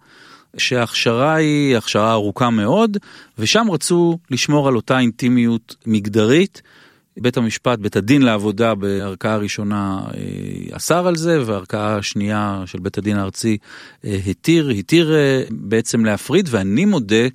[0.57, 2.97] שההכשרה היא הכשרה ארוכה מאוד,
[3.39, 6.61] ושם רצו לשמור על אותה אינטימיות מגדרית.
[7.17, 12.97] בית המשפט, בית הדין לעבודה בערכאה הראשונה אה, אסר על זה, והערכאה השנייה של בית
[12.97, 13.57] הדין הארצי
[14.05, 17.27] אה, התיר, התיר אה, בעצם להפריד, ואני מודה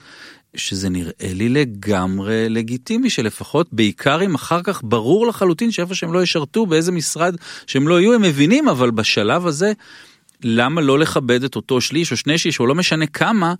[0.54, 6.22] שזה נראה לי לגמרי לגיטימי שלפחות בעיקר אם אחר כך ברור לחלוטין שאיפה שהם לא
[6.22, 9.72] ישרתו באיזה משרד שהם לא יהיו הם מבינים אבל בשלב הזה
[10.44, 13.54] למה לא לכבד את אותו שליש או שני שליש או לא משנה כמה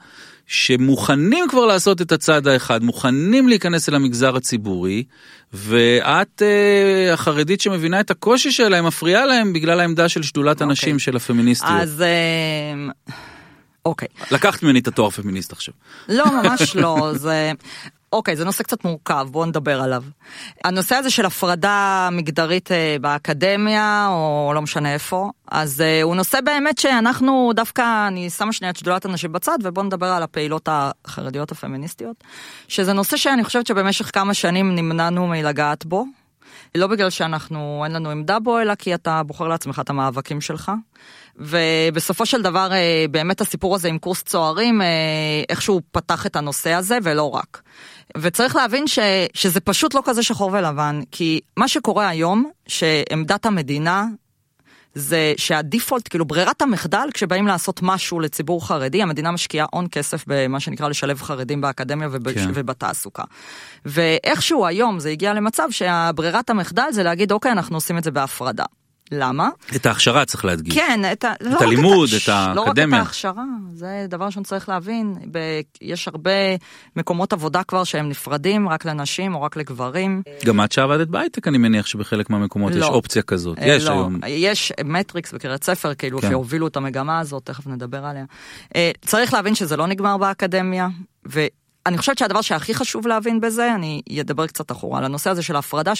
[0.46, 5.04] שמוכנים כבר לעשות את הצעד האחד מוכנים להיכנס אל המגזר הציבורי
[5.52, 10.64] ואת אה, החרדית שמבינה את הקושי שלהם מפריעה להם בגלל העמדה של שדולת אוקיי.
[10.64, 11.80] הנשים של הפמיניסטיות.
[11.80, 12.90] אז אה,
[13.84, 14.08] אוקיי.
[14.30, 15.74] לקחת ממני את התואר פמיניסט עכשיו.
[16.08, 17.52] לא, ממש לא, זה...
[18.12, 20.04] אוקיי, זה נושא קצת מורכב, בואו נדבר עליו.
[20.64, 26.40] הנושא הזה של הפרדה מגדרית אה, באקדמיה, או לא משנה איפה, אז אה, הוא נושא
[26.40, 31.52] באמת שאנחנו דווקא, אני שמה שנייה את שדולת הנשים בצד, ובואו נדבר על הפעילות החרדיות
[31.52, 32.24] הפמיניסטיות,
[32.68, 36.04] שזה נושא שאני חושבת שבמשך כמה שנים נמנענו מלגעת בו.
[36.74, 40.72] לא בגלל שאנחנו, אין לנו עמדה בו, אלא כי אתה בוחר לעצמך את המאבקים שלך.
[41.36, 44.80] ובסופו של דבר, אה, באמת הסיפור הזה עם קורס צוערים,
[45.48, 47.62] איכשהו פתח את הנושא הזה, ולא רק.
[48.18, 48.98] וצריך להבין ש,
[49.34, 54.06] שזה פשוט לא כזה שחור ולבן, כי מה שקורה היום, שעמדת המדינה
[54.94, 60.60] זה שהדיפולט, כאילו ברירת המחדל, כשבאים לעשות משהו לציבור חרדי, המדינה משקיעה הון כסף במה
[60.60, 62.50] שנקרא לשלב חרדים באקדמיה וב, כן.
[62.54, 63.22] ובתעסוקה.
[63.84, 68.64] ואיכשהו היום זה הגיע למצב שהברירת המחדל זה להגיד, אוקיי, אנחנו עושים את זה בהפרדה.
[69.12, 69.48] למה?
[69.76, 70.74] את ההכשרה צריך להדגיש.
[70.74, 71.32] כן, את, ה...
[71.40, 72.54] לא רק הלימוד, הש- את האקדמיה.
[72.54, 75.14] לא רק את ההכשרה, זה דבר ראשון צריך להבין.
[75.30, 75.38] ב...
[75.82, 76.30] יש הרבה
[76.96, 80.22] מקומות עבודה כבר שהם נפרדים, רק לנשים או רק לגברים.
[80.44, 82.86] גם את שעבדת בהייטק אני מניח שבחלק מהמקומות יש לא.
[82.86, 83.58] אופציה כזאת.
[83.58, 84.20] אה, יש לא, היום.
[84.26, 86.30] יש מטריקס בקריית ספר, כאילו, כן.
[86.30, 88.24] שהובילו את המגמה הזאת, תכף נדבר עליה.
[88.76, 90.88] אה, צריך להבין שזה לא נגמר באקדמיה,
[91.26, 95.56] ואני חושבת שהדבר שהכי חשוב להבין בזה, אני אדבר קצת אחורה, על הנושא הזה של
[95.56, 95.92] ההפרדה,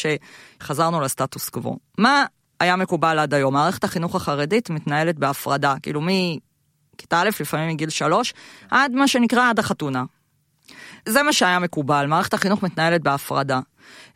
[0.61, 1.79] שחזרנו לסטטוס קוו.
[1.99, 2.25] מה
[2.61, 3.55] היה מקובל עד היום?
[3.55, 8.35] מערכת החינוך החרדית מתנהלת בהפרדה, כאילו מכיתה א', לפעמים מגיל שלוש,
[8.71, 10.05] עד מה שנקרא עד החתונה.
[11.09, 13.61] זה מה שהיה מקובל, מערכת החינוך מתנהלת בהפרדה.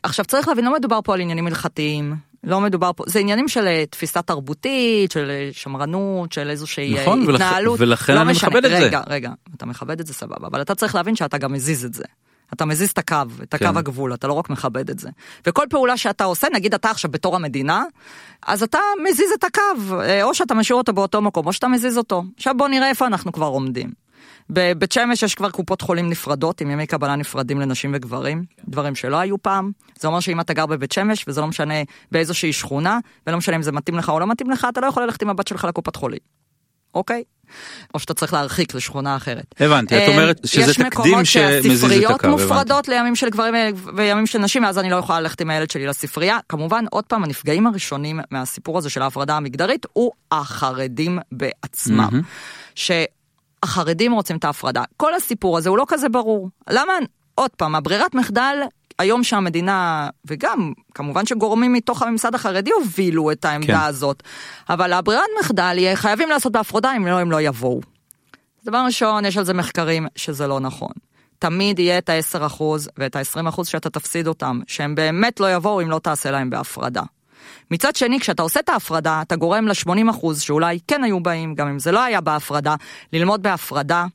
[0.03, 3.67] עכשיו צריך להבין, לא מדובר פה על עניינים הלכתיים, לא מדובר פה, זה עניינים של
[3.67, 7.79] אה, תפיסה תרבותית, של אה, שמרנות, של איזושהי אה, נכון, התנהלות.
[7.81, 8.49] ולכן לא אני משנה.
[8.49, 8.77] מכבד את זה.
[8.77, 11.93] רגע, רגע, אתה מכבד את זה סבבה, אבל אתה צריך להבין שאתה גם מזיז את
[11.93, 12.03] זה.
[12.53, 13.77] אתה מזיז את הקו, את הקו כן.
[13.77, 15.09] הגבול, אתה לא רק מכבד את זה.
[15.47, 17.83] וכל פעולה שאתה עושה, נגיד אתה עכשיו בתור המדינה,
[18.45, 18.79] אז אתה
[19.09, 22.23] מזיז את הקו, אה, או שאתה משאיר אותו באותו מקום, או שאתה מזיז אותו.
[22.37, 24.05] עכשיו בוא נראה איפה אנחנו כבר עומדים.
[24.49, 29.17] בבית שמש יש כבר קופות חולים נפרדות, עם ימי קבלה נפרדים לנשים וגברים, דברים שלא
[29.17, 29.71] היו פעם.
[29.99, 31.73] זה אומר שאם אתה גר בבית שמש, וזה לא משנה
[32.11, 35.03] באיזושהי שכונה, ולא משנה אם זה מתאים לך או לא מתאים לך, אתה לא יכול
[35.03, 36.19] ללכת עם הבת שלך לקופת חולים.
[36.93, 37.23] אוקיי?
[37.93, 39.55] או שאתה צריך להרחיק לשכונה אחרת.
[39.59, 42.43] הבנתי, את אה, אומרת שזה יש תקדים מקומות שמזיז את שהספריות הקו, הבנתי.
[42.43, 43.53] מופרדות לימים של גברים
[43.95, 46.37] וימים של נשים, ואז אני לא יכולה ללכת עם הילד שלי לספרייה.
[46.49, 52.21] כמובן, עוד פעם, הנפגעים הראשונים מהסיפור הזה של ההפרדה המגדרית הוא החרדים בעצמם.
[52.75, 54.83] שהחרדים רוצים את ההפרדה.
[54.97, 56.49] כל הסיפור הזה הוא לא כזה ברור.
[56.69, 56.93] למה,
[57.35, 58.57] עוד פעם, הברירת מחדל,
[58.99, 63.87] היום שהמדינה, וגם כמובן שגורמים מתוך הממסד החרדי הובילו את העמדה כן.
[63.87, 64.23] הזאת,
[64.69, 67.81] אבל הברירת מחדל יהיה חייבים לעשות בהפרדה, אם לא, הם לא יבואו.
[68.65, 70.91] דבר ראשון, יש על זה מחקרים שזה לא נכון.
[71.39, 72.63] תמיד יהיה את ה-10%
[72.97, 77.01] ואת ה-20% שאתה תפסיד אותם, שהם באמת לא יבואו אם לא תעשה להם בהפרדה.
[77.71, 81.79] מצד שני, כשאתה עושה את ההפרדה, אתה גורם ל-80% שאולי כן היו באים, גם אם
[81.79, 82.75] זה לא היה בהפרדה,
[83.13, 84.05] ללמוד בהפרדה.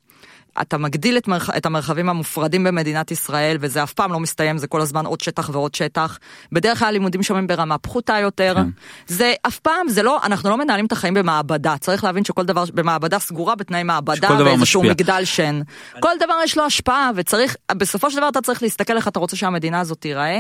[0.63, 1.51] אתה מגדיל את, מרח...
[1.57, 5.51] את המרחבים המופרדים במדינת ישראל, וזה אף פעם לא מסתיים, זה כל הזמן עוד שטח
[5.53, 6.19] ועוד שטח.
[6.53, 8.55] בדרך כלל הלימודים שם הם ברמה פחותה יותר.
[8.57, 8.69] כן.
[9.07, 11.75] זה אף פעם, זה לא, אנחנו לא מנהלים את החיים במעבדה.
[11.81, 14.83] צריך להבין שכל דבר, במעבדה סגורה, בתנאי מעבדה, באיזשהו.
[14.83, 15.61] מגדל שן.
[16.01, 19.37] כל דבר יש לו השפעה, וצריך, בסופו של דבר אתה צריך להסתכל איך אתה רוצה
[19.37, 20.39] שהמדינה הזאת תיראה,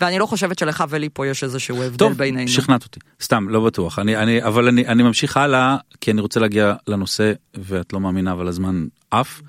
[0.00, 2.48] ואני לא חושבת שלך ולי פה יש איזשהו הבדל טוב, בינינו.
[2.48, 3.00] שכנעת אותי.
[3.22, 3.98] סתם, לא בטוח.
[3.98, 8.32] אני, אני, אבל אני, אני ממשיך הלאה, כי אני רוצה להגיע לנושא, ואת לא מאמינה,
[8.32, 9.40] אבל הזמן עף.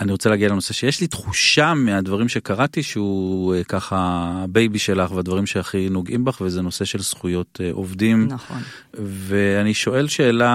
[0.00, 5.46] אני רוצה להגיע לנושא שיש לי תחושה מהדברים שקראתי שהוא אה, ככה בייבי שלך והדברים
[5.46, 8.62] שהכי נוגעים בך וזה נושא של זכויות אה, עובדים נכון.
[8.98, 10.48] ואני שואל שאלה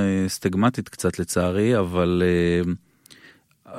[0.00, 2.22] אה, סטגמטית קצת לצערי אבל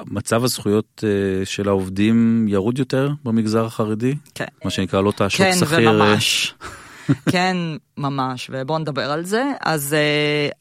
[0.05, 1.03] מצב הזכויות
[1.43, 4.45] של העובדים ירוד יותר במגזר החרדי כן.
[4.65, 5.89] מה שנקרא לא תעשוק כן, שכיר.
[5.89, 6.53] אה, וממש.
[7.31, 7.57] כן,
[7.97, 9.43] ממש, ובואו נדבר על זה.
[9.61, 10.55] אז uh,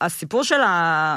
[0.00, 1.16] הסיפור של ה...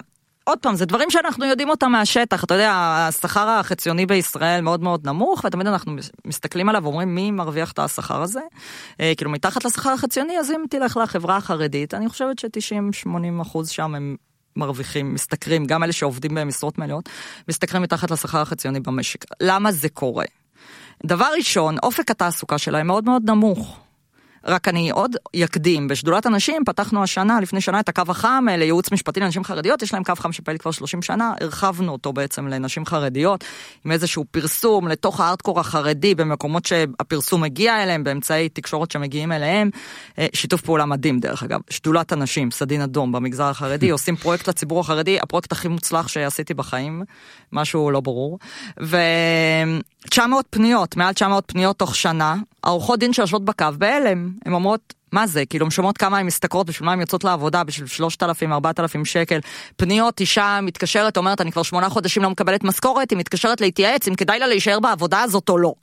[0.49, 2.43] עוד פעם, זה דברים שאנחנו יודעים אותם מהשטח.
[2.43, 2.71] אתה יודע,
[3.07, 8.21] השכר החציוני בישראל מאוד מאוד נמוך, ותמיד אנחנו מסתכלים עליו ואומרים מי מרוויח את השכר
[8.21, 8.39] הזה.
[8.39, 13.95] Uh, כאילו מתחת לשכר החציוני, אז אם תלך לחברה החרדית, אני חושבת ש-90-80 אחוז שם
[13.95, 14.15] הם
[14.55, 17.09] מרוויחים, משתכרים, גם אלה שעובדים במשרות מלאות,
[17.49, 19.25] משתכרים מתחת לשכר החציוני במשק.
[19.41, 20.25] למה זה קורה?
[21.05, 23.88] דבר ראשון, אופק התעסוקה שלהם מאוד מאוד נמוך.
[24.45, 28.91] רק אני עוד יקדים, בשדולת הנשים פתחנו השנה, לפני שנה, את הקו החם אה, לייעוץ
[28.91, 32.85] משפטי לנשים חרדיות, יש להם קו חם שפעיל כבר 30 שנה, הרחבנו אותו בעצם לנשים
[32.85, 33.43] חרדיות,
[33.85, 39.69] עם איזשהו פרסום לתוך הארדקור החרדי, במקומות שהפרסום מגיע אליהם, באמצעי תקשורת שמגיעים אליהם,
[40.19, 44.79] אה, שיתוף פעולה מדהים דרך אגב, שדולת הנשים, סדין אדום במגזר החרדי, עושים פרויקט לציבור
[44.79, 47.03] החרדי, הפרויקט הכי מוצלח שעשיתי בחיים,
[47.53, 48.39] משהו לא ברור,
[48.81, 55.27] ו-900 פניות, מעל 900 פניות תוך שנה, העורכות דין שיושבות בקו בהלם, הן אומרות, מה
[55.27, 55.45] זה?
[55.45, 59.39] כאילו, הן שומעות כמה הן משתכרות, בשביל מה הן יוצאות לעבודה, בשביל 3,000, 4,000 שקל.
[59.77, 64.15] פניות, אישה מתקשרת, אומרת, אני כבר שמונה חודשים לא מקבלת משכורת, היא מתקשרת להתייעץ אם
[64.15, 65.73] כדאי לה להישאר בעבודה הזאת או לא.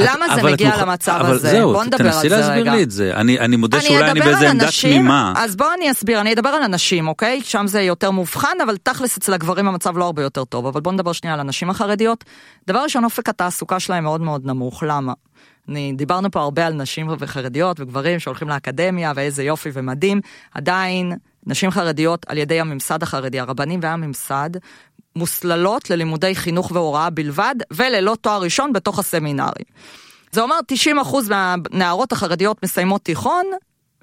[0.00, 1.50] למה זה מגיע מוכ- למצב אבל הזה?
[1.50, 2.38] זהו, בוא נדבר על זה תנסי רגע.
[2.48, 3.12] להסביר לי את זה.
[3.14, 5.32] אני, אני מודה אני שאולי אני באיזה עמדה תמימה.
[5.36, 7.40] אז בוא אני אסביר, אני אדבר על הנשים, אוקיי?
[7.44, 10.66] שם זה יותר מאובחן, אבל תכלס אצל הגברים המצב לא הרבה יותר טוב.
[10.66, 12.24] אבל בוא נדבר שנייה על הנשים החרדיות.
[12.66, 15.12] דבר ראשון, אופק התעסוקה שלהם מאוד מאוד נמוך, למה?
[15.68, 20.20] אני, דיברנו פה הרבה על נשים וחרדיות וגברים שהולכים לאקדמיה ואיזה יופי ומדהים,
[20.54, 21.12] עדיין
[21.46, 24.50] נשים חרדיות על ידי הממסד החרדי, הרבנים והממסד,
[25.16, 29.66] מוסללות ללימודי חינוך והוראה בלבד, וללא תואר ראשון בתוך הסמינרים.
[30.32, 30.56] זה אומר
[31.06, 33.44] 90% מהנערות החרדיות מסיימות תיכון,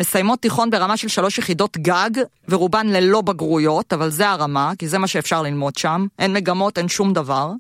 [0.03, 2.09] מסיימות תיכון ברמה של שלוש יחידות גג,
[2.49, 6.05] ורובן ללא בגרויות, אבל זה הרמה, כי זה מה שאפשר ללמוד שם.
[6.19, 7.51] אין מגמות, אין שום דבר.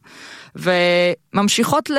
[0.55, 1.97] וממשיכות ל...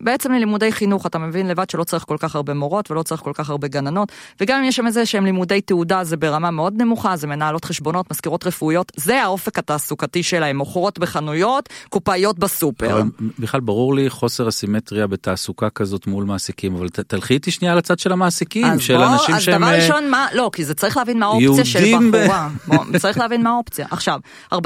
[0.00, 3.32] בעצם ללימודי חינוך, אתה מבין לבד שלא צריך כל כך הרבה מורות ולא צריך כל
[3.34, 7.16] כך הרבה גננות, וגם אם יש שם איזה שהם לימודי תעודה זה ברמה מאוד נמוכה,
[7.16, 12.92] זה מנהלות חשבונות, מזכירות רפואיות, זה האופק התעסוקתי שלהם, מוכרות בחנויות, קופאיות בסופר.
[12.92, 13.02] אבל
[13.38, 17.98] בכלל ברור לי חוסר הסימטריה בתעסוקה כזאת מול מעסיקים, אבל ת, תלכי איתי שנייה לצד
[17.98, 19.62] של המעסיקים, של בוא, אנשים אז שהם...
[19.62, 22.48] דבר אה, ראשון, מה, לא, כי זה צריך להבין מה האופציה של בחורה.
[23.02, 23.86] צריך להבין מה האופציה.
[23.90, 24.20] עכשיו,
[24.54, 24.56] 40%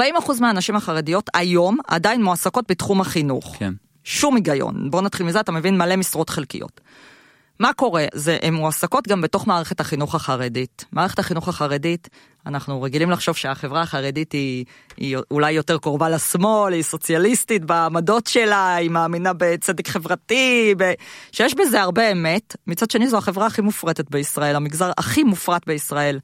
[0.41, 3.57] מהנשים החרדיות היום עדיין מועסקות בתחום החינוך.
[3.59, 3.73] כן.
[4.05, 4.91] שום היגיון.
[4.91, 6.81] בוא נתחיל מזה, אתה מבין מלא משרות חלקיות.
[7.61, 8.05] מה קורה?
[8.15, 10.85] זה, הן מועסקות גם בתוך מערכת החינוך החרדית.
[10.93, 12.09] מערכת החינוך החרדית,
[12.47, 14.65] אנחנו רגילים לחשוב שהחברה החרדית היא,
[14.97, 20.93] היא אולי יותר קרובה לשמאל, היא סוציאליסטית בעמדות שלה, היא מאמינה בצדק חברתי, ב...
[21.33, 22.57] שיש בזה הרבה אמת.
[22.67, 26.19] מצד שני זו החברה הכי מופרטת בישראל, המגזר הכי מופרט בישראל.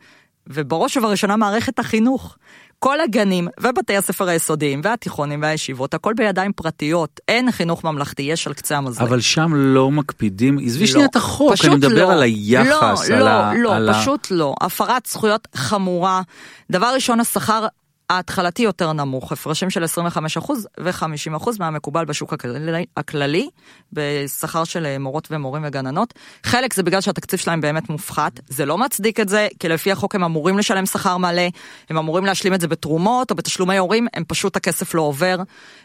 [0.47, 2.37] ובראש ובראשונה מערכת החינוך.
[2.85, 7.21] כל הגנים ובתי הספר היסודיים והתיכונים והישיבות, הכל בידיים פרטיות.
[7.29, 9.07] אין חינוך ממלכתי, יש על קצה המזלג.
[9.07, 10.87] אבל שם לא מקפידים, עזבי לא.
[10.91, 12.13] שנייה את החוק, אני מדבר לא.
[12.13, 13.53] על היחס, לא, על לא, ה...
[13.55, 14.55] לא, על ה- פשוט לא.
[14.61, 16.23] הפרת זכויות חמורה.
[16.71, 17.67] דבר ראשון, השכר
[18.11, 23.49] ההתחלתי יותר נמוך, הפרשים של 25% ו-50% מהמקובל בשוק הכללי, הכללי
[23.93, 26.15] בשכר של אה, מורות ומורים וגננות.
[26.43, 30.15] חלק זה בגלל שהתקציב שלהם באמת מופחת, זה לא מצדיק את זה, כי לפי החוק
[30.15, 31.49] הם אמורים לשלם שכר מלא,
[31.91, 35.37] הם אמורים להשלים את זה בתרומות או בתשלומי הורים, הם פשוט הכסף לא עובר.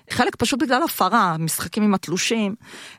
[0.10, 2.56] חלק פשוט בגלל הפרה, משחקים עם התלושים,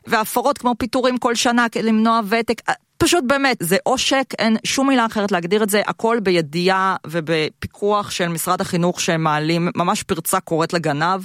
[0.07, 2.61] והפרות כמו פיטורים כל שנה למנוע ותק.
[3.01, 8.27] פשוט באמת, זה עושק, אין שום מילה אחרת להגדיר את זה, הכל בידיעה ובפיקוח של
[8.27, 11.21] משרד החינוך שהם מעלים, ממש פרצה קוראת לגנב.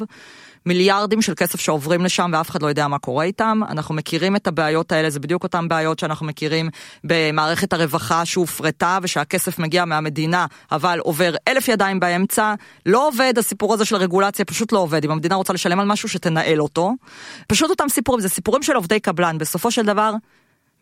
[0.67, 3.61] מיליארדים של כסף שעוברים לשם ואף אחד לא יודע מה קורה איתם.
[3.69, 6.71] אנחנו מכירים את הבעיות האלה, זה בדיוק אותן בעיות שאנחנו מכירים
[7.05, 12.55] במערכת הרווחה שהופרטה ושהכסף מגיע מהמדינה, אבל עובר אלף ידיים באמצע.
[12.87, 15.05] לא עובד הסיפור הזה של הרגולציה, פשוט לא עובד.
[15.05, 16.93] אם המדינה רוצה לשלם על משהו, שתנהל אותו.
[17.49, 19.39] פשוט אותם סיפורים, זה סיפורים של עובדי קבלן.
[19.39, 20.13] בסופו של דבר,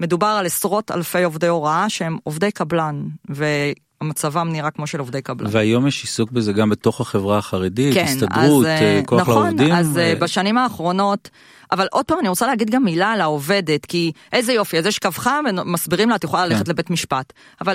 [0.00, 5.48] מדובר על עשרות אלפי עובדי הוראה שהם עובדי קבלן, ומצבם נראה כמו של עובדי קבלן.
[5.52, 9.72] והיום יש עיסוק בזה גם בתוך החברה החרדית, כן, הסתדרות, אז, אה, כוח נכון, לעובדים.
[9.72, 9.98] אז ו...
[9.98, 11.30] אה, בשנים האחרונות,
[11.72, 14.98] אבל עוד פעם אני רוצה להגיד גם מילה על העובדת, כי איזה יופי, אז יש
[14.98, 16.70] קו חם, מסבירים לה, את יכולה ללכת כן.
[16.70, 17.32] לבית משפט.
[17.60, 17.74] אבל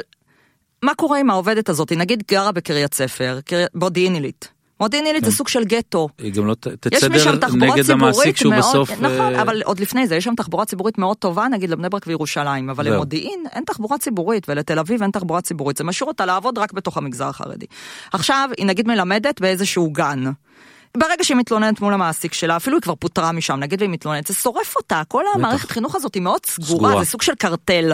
[0.83, 1.91] מה קורה עם העובדת הזאת?
[1.91, 3.39] נגיד גרה בקריית ספר,
[3.75, 4.58] מודיעין עילית.
[4.79, 5.35] מודיעין עילית זה כן.
[5.35, 6.09] סוג של גטו.
[6.17, 8.91] היא גם לא תצדר נגד המעסיק שהוא בסוף...
[8.91, 12.07] נכון, אה, אבל עוד לפני זה, יש שם תחבורה ציבורית מאוד טובה, נגיד לבני ברק
[12.07, 16.57] וירושלים, אבל למודיעין אין תחבורה ציבורית, ולתל אביב אין תחבורה ציבורית, זה משאיר אותה לעבוד
[16.57, 17.65] רק בתוך המגזר החרדי.
[18.13, 20.23] עכשיו, היא נגיד מלמדת באיזשהו גן.
[20.97, 24.33] ברגע שהיא מתלוננת מול המעסיק שלה, אפילו היא כבר פוטרה משם, נגיד והיא מתלוננת, זה
[24.33, 27.91] שורף אותה, כל המערכת חינוך הזאת היא מאוד סגורה, סגורה, זה סוג של קרטל.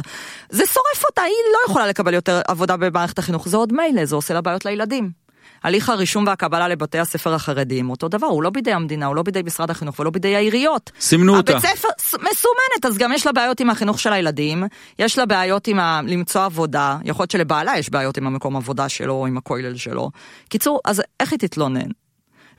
[0.50, 4.16] זה שורף אותה, היא לא יכולה לקבל יותר עבודה במערכת החינוך, זה עוד מילא, זה
[4.16, 5.25] עושה לה בעיות לילדים.
[5.66, 9.42] הליך הרישום והקבלה לבתי הספר החרדיים, אותו דבר, הוא לא בידי המדינה, הוא לא בידי
[9.46, 10.92] משרד החינוך ולא בידי העיריות.
[11.00, 11.58] סימנו אותה.
[11.58, 14.64] הבית ספר מסומנת, אז גם יש לה בעיות עם החינוך של הילדים,
[15.00, 16.02] יש לה בעיות עם ה...
[16.08, 20.12] למצוא עבודה, יכול להיות שלבעלה יש בעיות עם המקום עבודה שלו או עם הכולל שלו.
[20.50, 21.90] קיצור, אז איך היא תתלונן?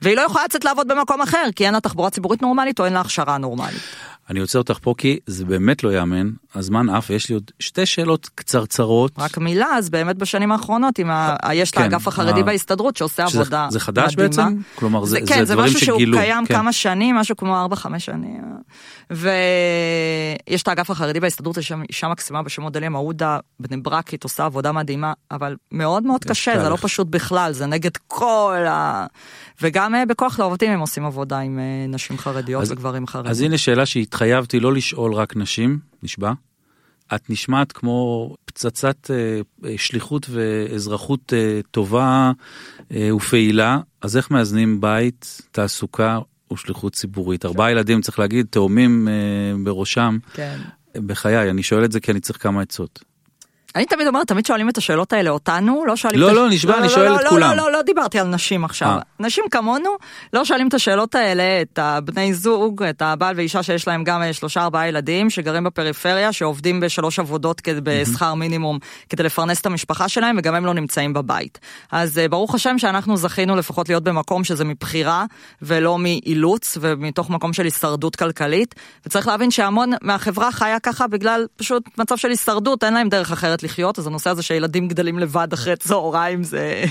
[0.01, 2.93] והיא לא יכולה לצאת לעבוד במקום אחר, כי אין לה תחבורה ציבורית נורמלית או אין
[2.93, 3.81] לה הכשרה נורמלית.
[4.29, 7.85] אני עוצר אותך פה כי זה באמת לא יאמן, הזמן עף, יש לי עוד שתי
[7.85, 9.11] שאלות קצרצרות.
[9.17, 11.35] רק מילה, אז באמת בשנים האחרונות, עם ה...
[11.53, 12.43] יש כן, את האגף החרדי ה...
[12.43, 14.27] בהסתדרות שעושה שזה, עבודה זה חדש מדהימה.
[14.27, 14.61] בעצם?
[14.75, 15.93] כלומר זה, זה, כן, זה, דברים שגילו.
[15.93, 16.53] כן, זה משהו שהוא קיים כן.
[16.53, 18.41] כמה שנים, משהו כמו 4-5 שנים.
[19.09, 24.45] ויש את האגף החרדי בהסתדרות, יש שם אישה מקסימה בשם אודליה מעודה, בני ברקית, עושה
[24.45, 29.05] עבודה מדהימה, אבל מאוד מאוד קשה, זה לא פשוט בכלל, זה נגד כל ה...
[29.61, 33.31] וגם אה, בכוח לעובדים הם עושים עבודה עם אה, נשים חרדיות אז, וגברים חרדים.
[33.31, 36.31] אז הנה שאלה שהתחייבתי לא לשאול רק נשים, נשבע.
[37.15, 42.31] את נשמעת כמו פצצת אה, שליחות ואזרחות אה, טובה
[42.91, 46.19] אה, ופעילה, אז איך מאזנים בית, תעסוקה
[46.53, 47.45] ושליחות ציבורית?
[47.45, 49.13] ארבעה ילדים, צריך להגיד, תאומים אה,
[49.63, 50.17] בראשם.
[50.33, 50.57] כן.
[51.05, 53.03] בחיי, אני שואל את זה כי אני צריך כמה עצות.
[53.77, 56.19] אני תמיד אומרת, תמיד שואלים את השאלות האלה אותנו, לא שואלים...
[56.19, 57.49] לא, לא, נשבע, אני שואל את כולם.
[57.49, 58.87] לא, לא, לא דיברתי על נשים עכשיו.
[58.87, 58.99] אה.
[59.19, 59.89] נשים כמונו
[60.33, 64.33] לא שואלים את השאלות האלה, את הבני זוג, את הבעל ואישה שיש להם גם אה,
[64.33, 70.35] שלושה ארבעה ילדים, שגרים בפריפריה, שעובדים בשלוש עבודות בשכר מינימום כדי לפרנס את המשפחה שלהם,
[70.39, 71.59] וגם הם לא נמצאים בבית.
[71.91, 75.25] אז אה, ברוך השם שאנחנו זכינו לפחות להיות במקום שזה מבחירה,
[75.61, 78.75] ולא מאילוץ, ומתוך מקום של הישרדות כלכלית.
[79.05, 83.63] וצריך להבין שהמון מהחברה חיה ככה בגלל פשוט מצב של הישרדות, אין להם דרך אחרת
[83.67, 86.83] לחיות, אז הנושא הזה שילדים גדלים לבד אחרי צהריים זה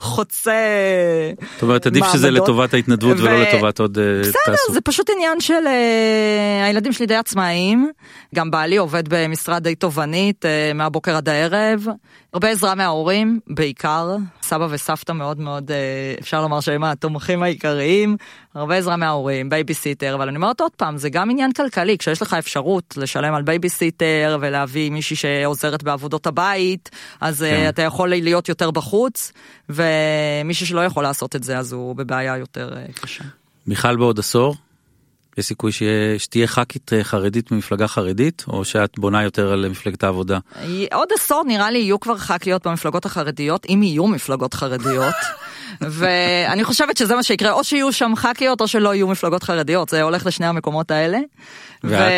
[0.00, 0.52] חוצה
[1.54, 4.30] זאת אומרת עדיף שזה לטובת ההתנדבות ולא לטובת עוד אה, תעשו.
[4.30, 7.90] בסדר, זה פשוט עניין של uh, הילדים שלי די עצמאיים,
[8.34, 11.86] גם בעלי עובד במשרד די תובענית אה, מהבוקר עד הערב,
[12.32, 18.16] הרבה עזרה מההורים בעיקר, סבא וסבתא מאוד מאוד אה, אפשר לומר שהם התומכים העיקריים,
[18.54, 22.34] הרבה עזרה מההורים, בייביסיטר, אבל אני אומרת עוד פעם, זה גם עניין כלכלי, כשיש לך
[22.34, 27.68] אפשרות לשלם על בייביסיטר ולהביא מישהי שעוזרת בעבודות הבית, אז כן.
[27.68, 29.32] אתה יכול להיות יותר בחוץ.
[29.68, 33.24] ומישהו שלא יכול לעשות את זה אז הוא בבעיה יותר אה, קשה.
[33.66, 34.56] מיכל בעוד עשור?
[35.38, 40.04] יש סיכוי שיה, שתהיה ח"כית אה, חרדית ממפלגה חרדית או שאת בונה יותר על מפלגת
[40.04, 40.38] העבודה?
[40.92, 45.14] עוד עשור נראה לי יהיו כבר ח"כיות במפלגות החרדיות אם יהיו מפלגות חרדיות.
[45.80, 50.02] ואני חושבת שזה מה שיקרה או שיהיו שם ח"כיות או שלא יהיו מפלגות חרדיות זה
[50.02, 51.18] הולך לשני המקומות האלה.
[51.84, 52.12] ואת?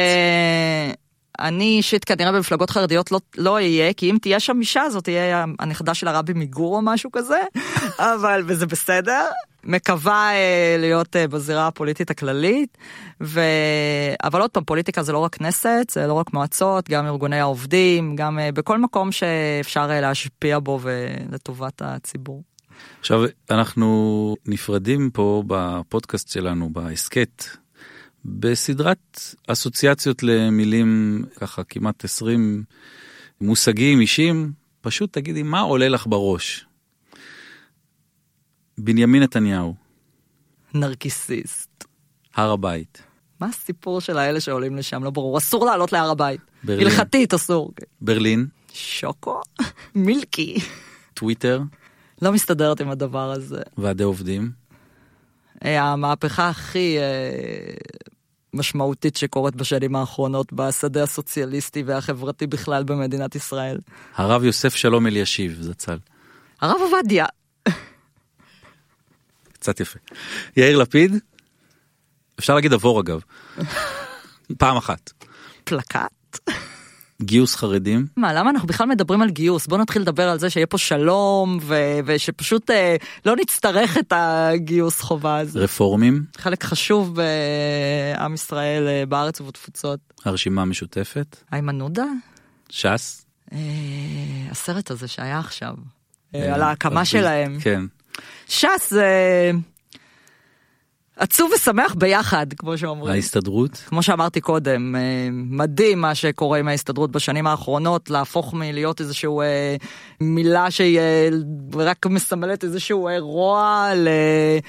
[1.39, 5.45] אני אישית כנראה במפלגות חרדיות לא, לא אהיה, כי אם תהיה שם אישה זאת תהיה
[5.59, 7.41] הנכדה של הרבי מגור או משהו כזה,
[8.15, 9.25] אבל, וזה בסדר.
[9.65, 12.79] מקווה אה, להיות אה, בזירה הפוליטית הכללית,
[13.23, 13.41] ו...
[14.25, 18.17] אבל עוד פעם, פוליטיקה זה לא רק כנסת, זה לא רק מועצות, גם ארגוני העובדים,
[18.17, 22.43] גם אה, בכל מקום שאפשר אה, להשפיע בו ולטובת הציבור.
[23.01, 23.21] עכשיו,
[23.51, 27.45] אנחנו נפרדים פה בפודקאסט שלנו, בהסכת
[28.25, 32.65] בסדרת אסוציאציות למילים ככה כמעט 20
[33.41, 36.67] מושגים אישים, פשוט תגידי מה עולה לך בראש.
[38.79, 39.75] בנימין נתניהו,
[40.75, 41.85] נרקיסיסט.
[42.35, 43.03] הר הבית,
[43.41, 45.05] מה הסיפור של האלה שעולים לשם?
[45.05, 45.39] לא ברור.
[45.39, 46.41] אסור לעלות להר הבית.
[46.65, 46.87] ברלין.
[46.87, 47.73] הלכתית אסור.
[48.01, 49.41] ברלין, שוקו?
[49.95, 50.59] מילקי.
[51.15, 51.63] טוויטר,
[52.23, 53.63] לא מסתדרת עם הדבר הזה.
[53.79, 54.51] ועדי עובדים,
[55.65, 57.05] אה, המהפכה הכי אה,
[58.55, 63.79] משמעותית שקורית בשנים האחרונות בשדה הסוציאליסטי והחברתי בכלל במדינת ישראל.
[64.15, 65.99] הרב יוסף שלום אלישיב, זצ"ל.
[66.61, 67.27] הרב עובדיה.
[69.53, 69.99] קצת יפה.
[70.57, 71.15] יאיר לפיד,
[72.39, 73.21] אפשר להגיד עבור אגב.
[74.59, 75.13] פעם אחת.
[75.65, 76.39] פלקט.
[77.23, 79.67] גיוס חרדים, מה, למה אנחנו בכלל מדברים על גיוס?
[79.67, 81.75] בוא נתחיל לדבר על זה שיהיה פה שלום ו-
[82.07, 82.97] ושפשוט אה,
[83.27, 85.61] לא נצטרך את הגיוס חובה הזה.
[85.61, 87.15] רפורמים, חלק חשוב
[88.17, 90.01] בעם ישראל אה, בארץ ובתפוצות.
[90.25, 92.05] הרשימה המשותפת, איימן עודה?
[92.71, 93.25] ש"ס.
[93.53, 93.59] אה,
[94.51, 95.75] הסרט הזה שהיה עכשיו.
[96.35, 97.59] אה, אה, על ההקמה אז- שלהם.
[97.61, 97.83] כן.
[98.49, 99.07] ש"ס זה
[101.19, 103.15] עצוב ושמח ביחד, כמו שאומרים.
[103.15, 105.01] ההסתדרות, כמו שאמרתי קודם, אה,
[105.33, 109.77] מדהים מה שקורה עם ההסתדרות בשנים האחרונות, להפוך מלהיות איזשהו אה,
[110.21, 111.29] מילה שהיא אה,
[111.75, 114.09] רק מסמלת איזשהו רוע, ל...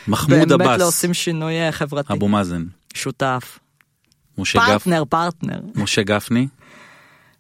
[0.08, 0.80] מחמוד באמת עבאס.
[0.80, 2.14] לא עושים שינוי חברתי.
[2.14, 3.60] אבו מאזן, שותף.
[4.38, 5.60] משה גפ- פרטנר, פרטנר.
[5.76, 6.48] משה גפני,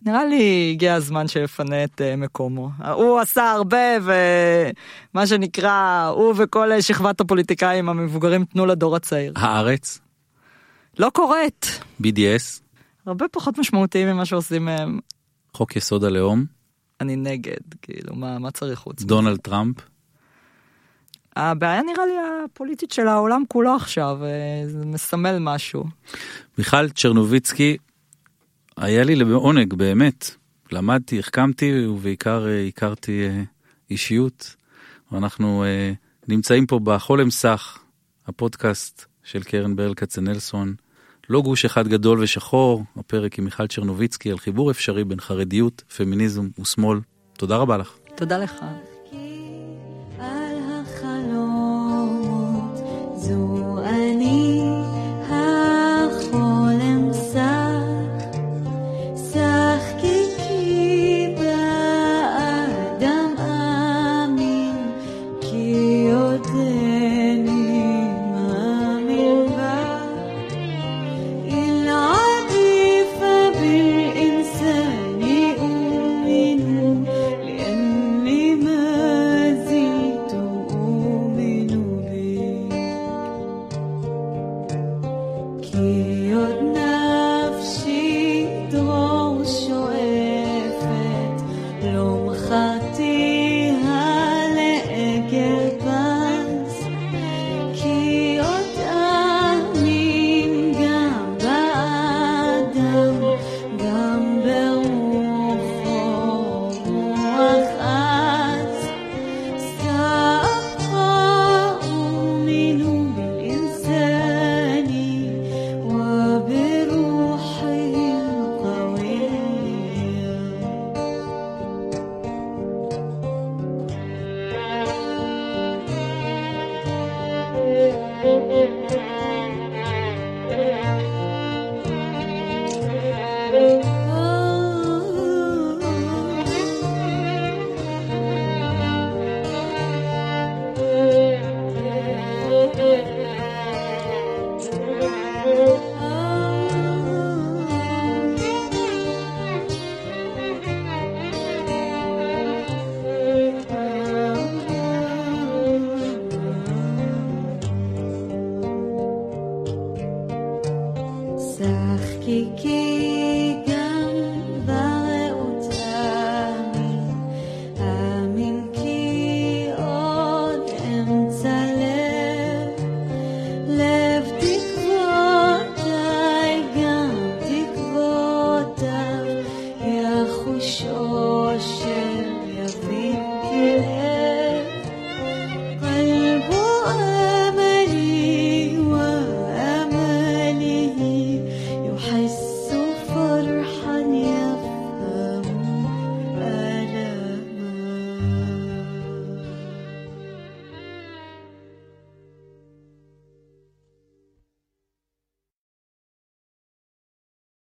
[0.05, 2.69] נראה לי הגיע הזמן שיפנה את אה, מקומו.
[2.93, 9.33] הוא עשה הרבה ומה שנקרא, הוא וכל אה, שכבת הפוליטיקאים המבוגרים תנו לדור הצעיר.
[9.35, 9.99] הארץ,
[10.99, 11.79] לא קורית.
[12.01, 12.61] BDS,
[13.05, 14.99] הרבה פחות משמעותיים ממה שעושים מהם.
[15.53, 16.45] חוק יסוד הלאום,
[17.01, 19.03] אני נגד, כאילו, מה, מה צריך חוץ?
[19.03, 19.75] דונלד טראמפ,
[21.35, 22.13] הבעיה נראה לי
[22.45, 25.83] הפוליטית של העולם כולו עכשיו, אה, זה מסמל משהו.
[26.57, 27.77] מיכל צ'רנוביצקי,
[28.81, 30.31] היה לי לעונג באמת,
[30.71, 33.43] למדתי, החכמתי ובעיקר אה, הכרתי אה,
[33.89, 34.55] אישיות.
[35.11, 35.91] ואנחנו אה,
[36.27, 37.77] נמצאים פה בחולם סך,
[38.27, 40.75] הפודקאסט של קרן ברל כצנלסון.
[41.29, 46.49] לא גוש אחד גדול ושחור, הפרק עם מיכל צ'רנוביצקי על חיבור אפשרי בין חרדיות, פמיניזם
[46.59, 46.99] ושמאל.
[47.33, 47.93] תודה רבה לך.
[48.15, 48.55] תודה לך.
[50.19, 51.97] על החלומות
[53.15, 53.68] זו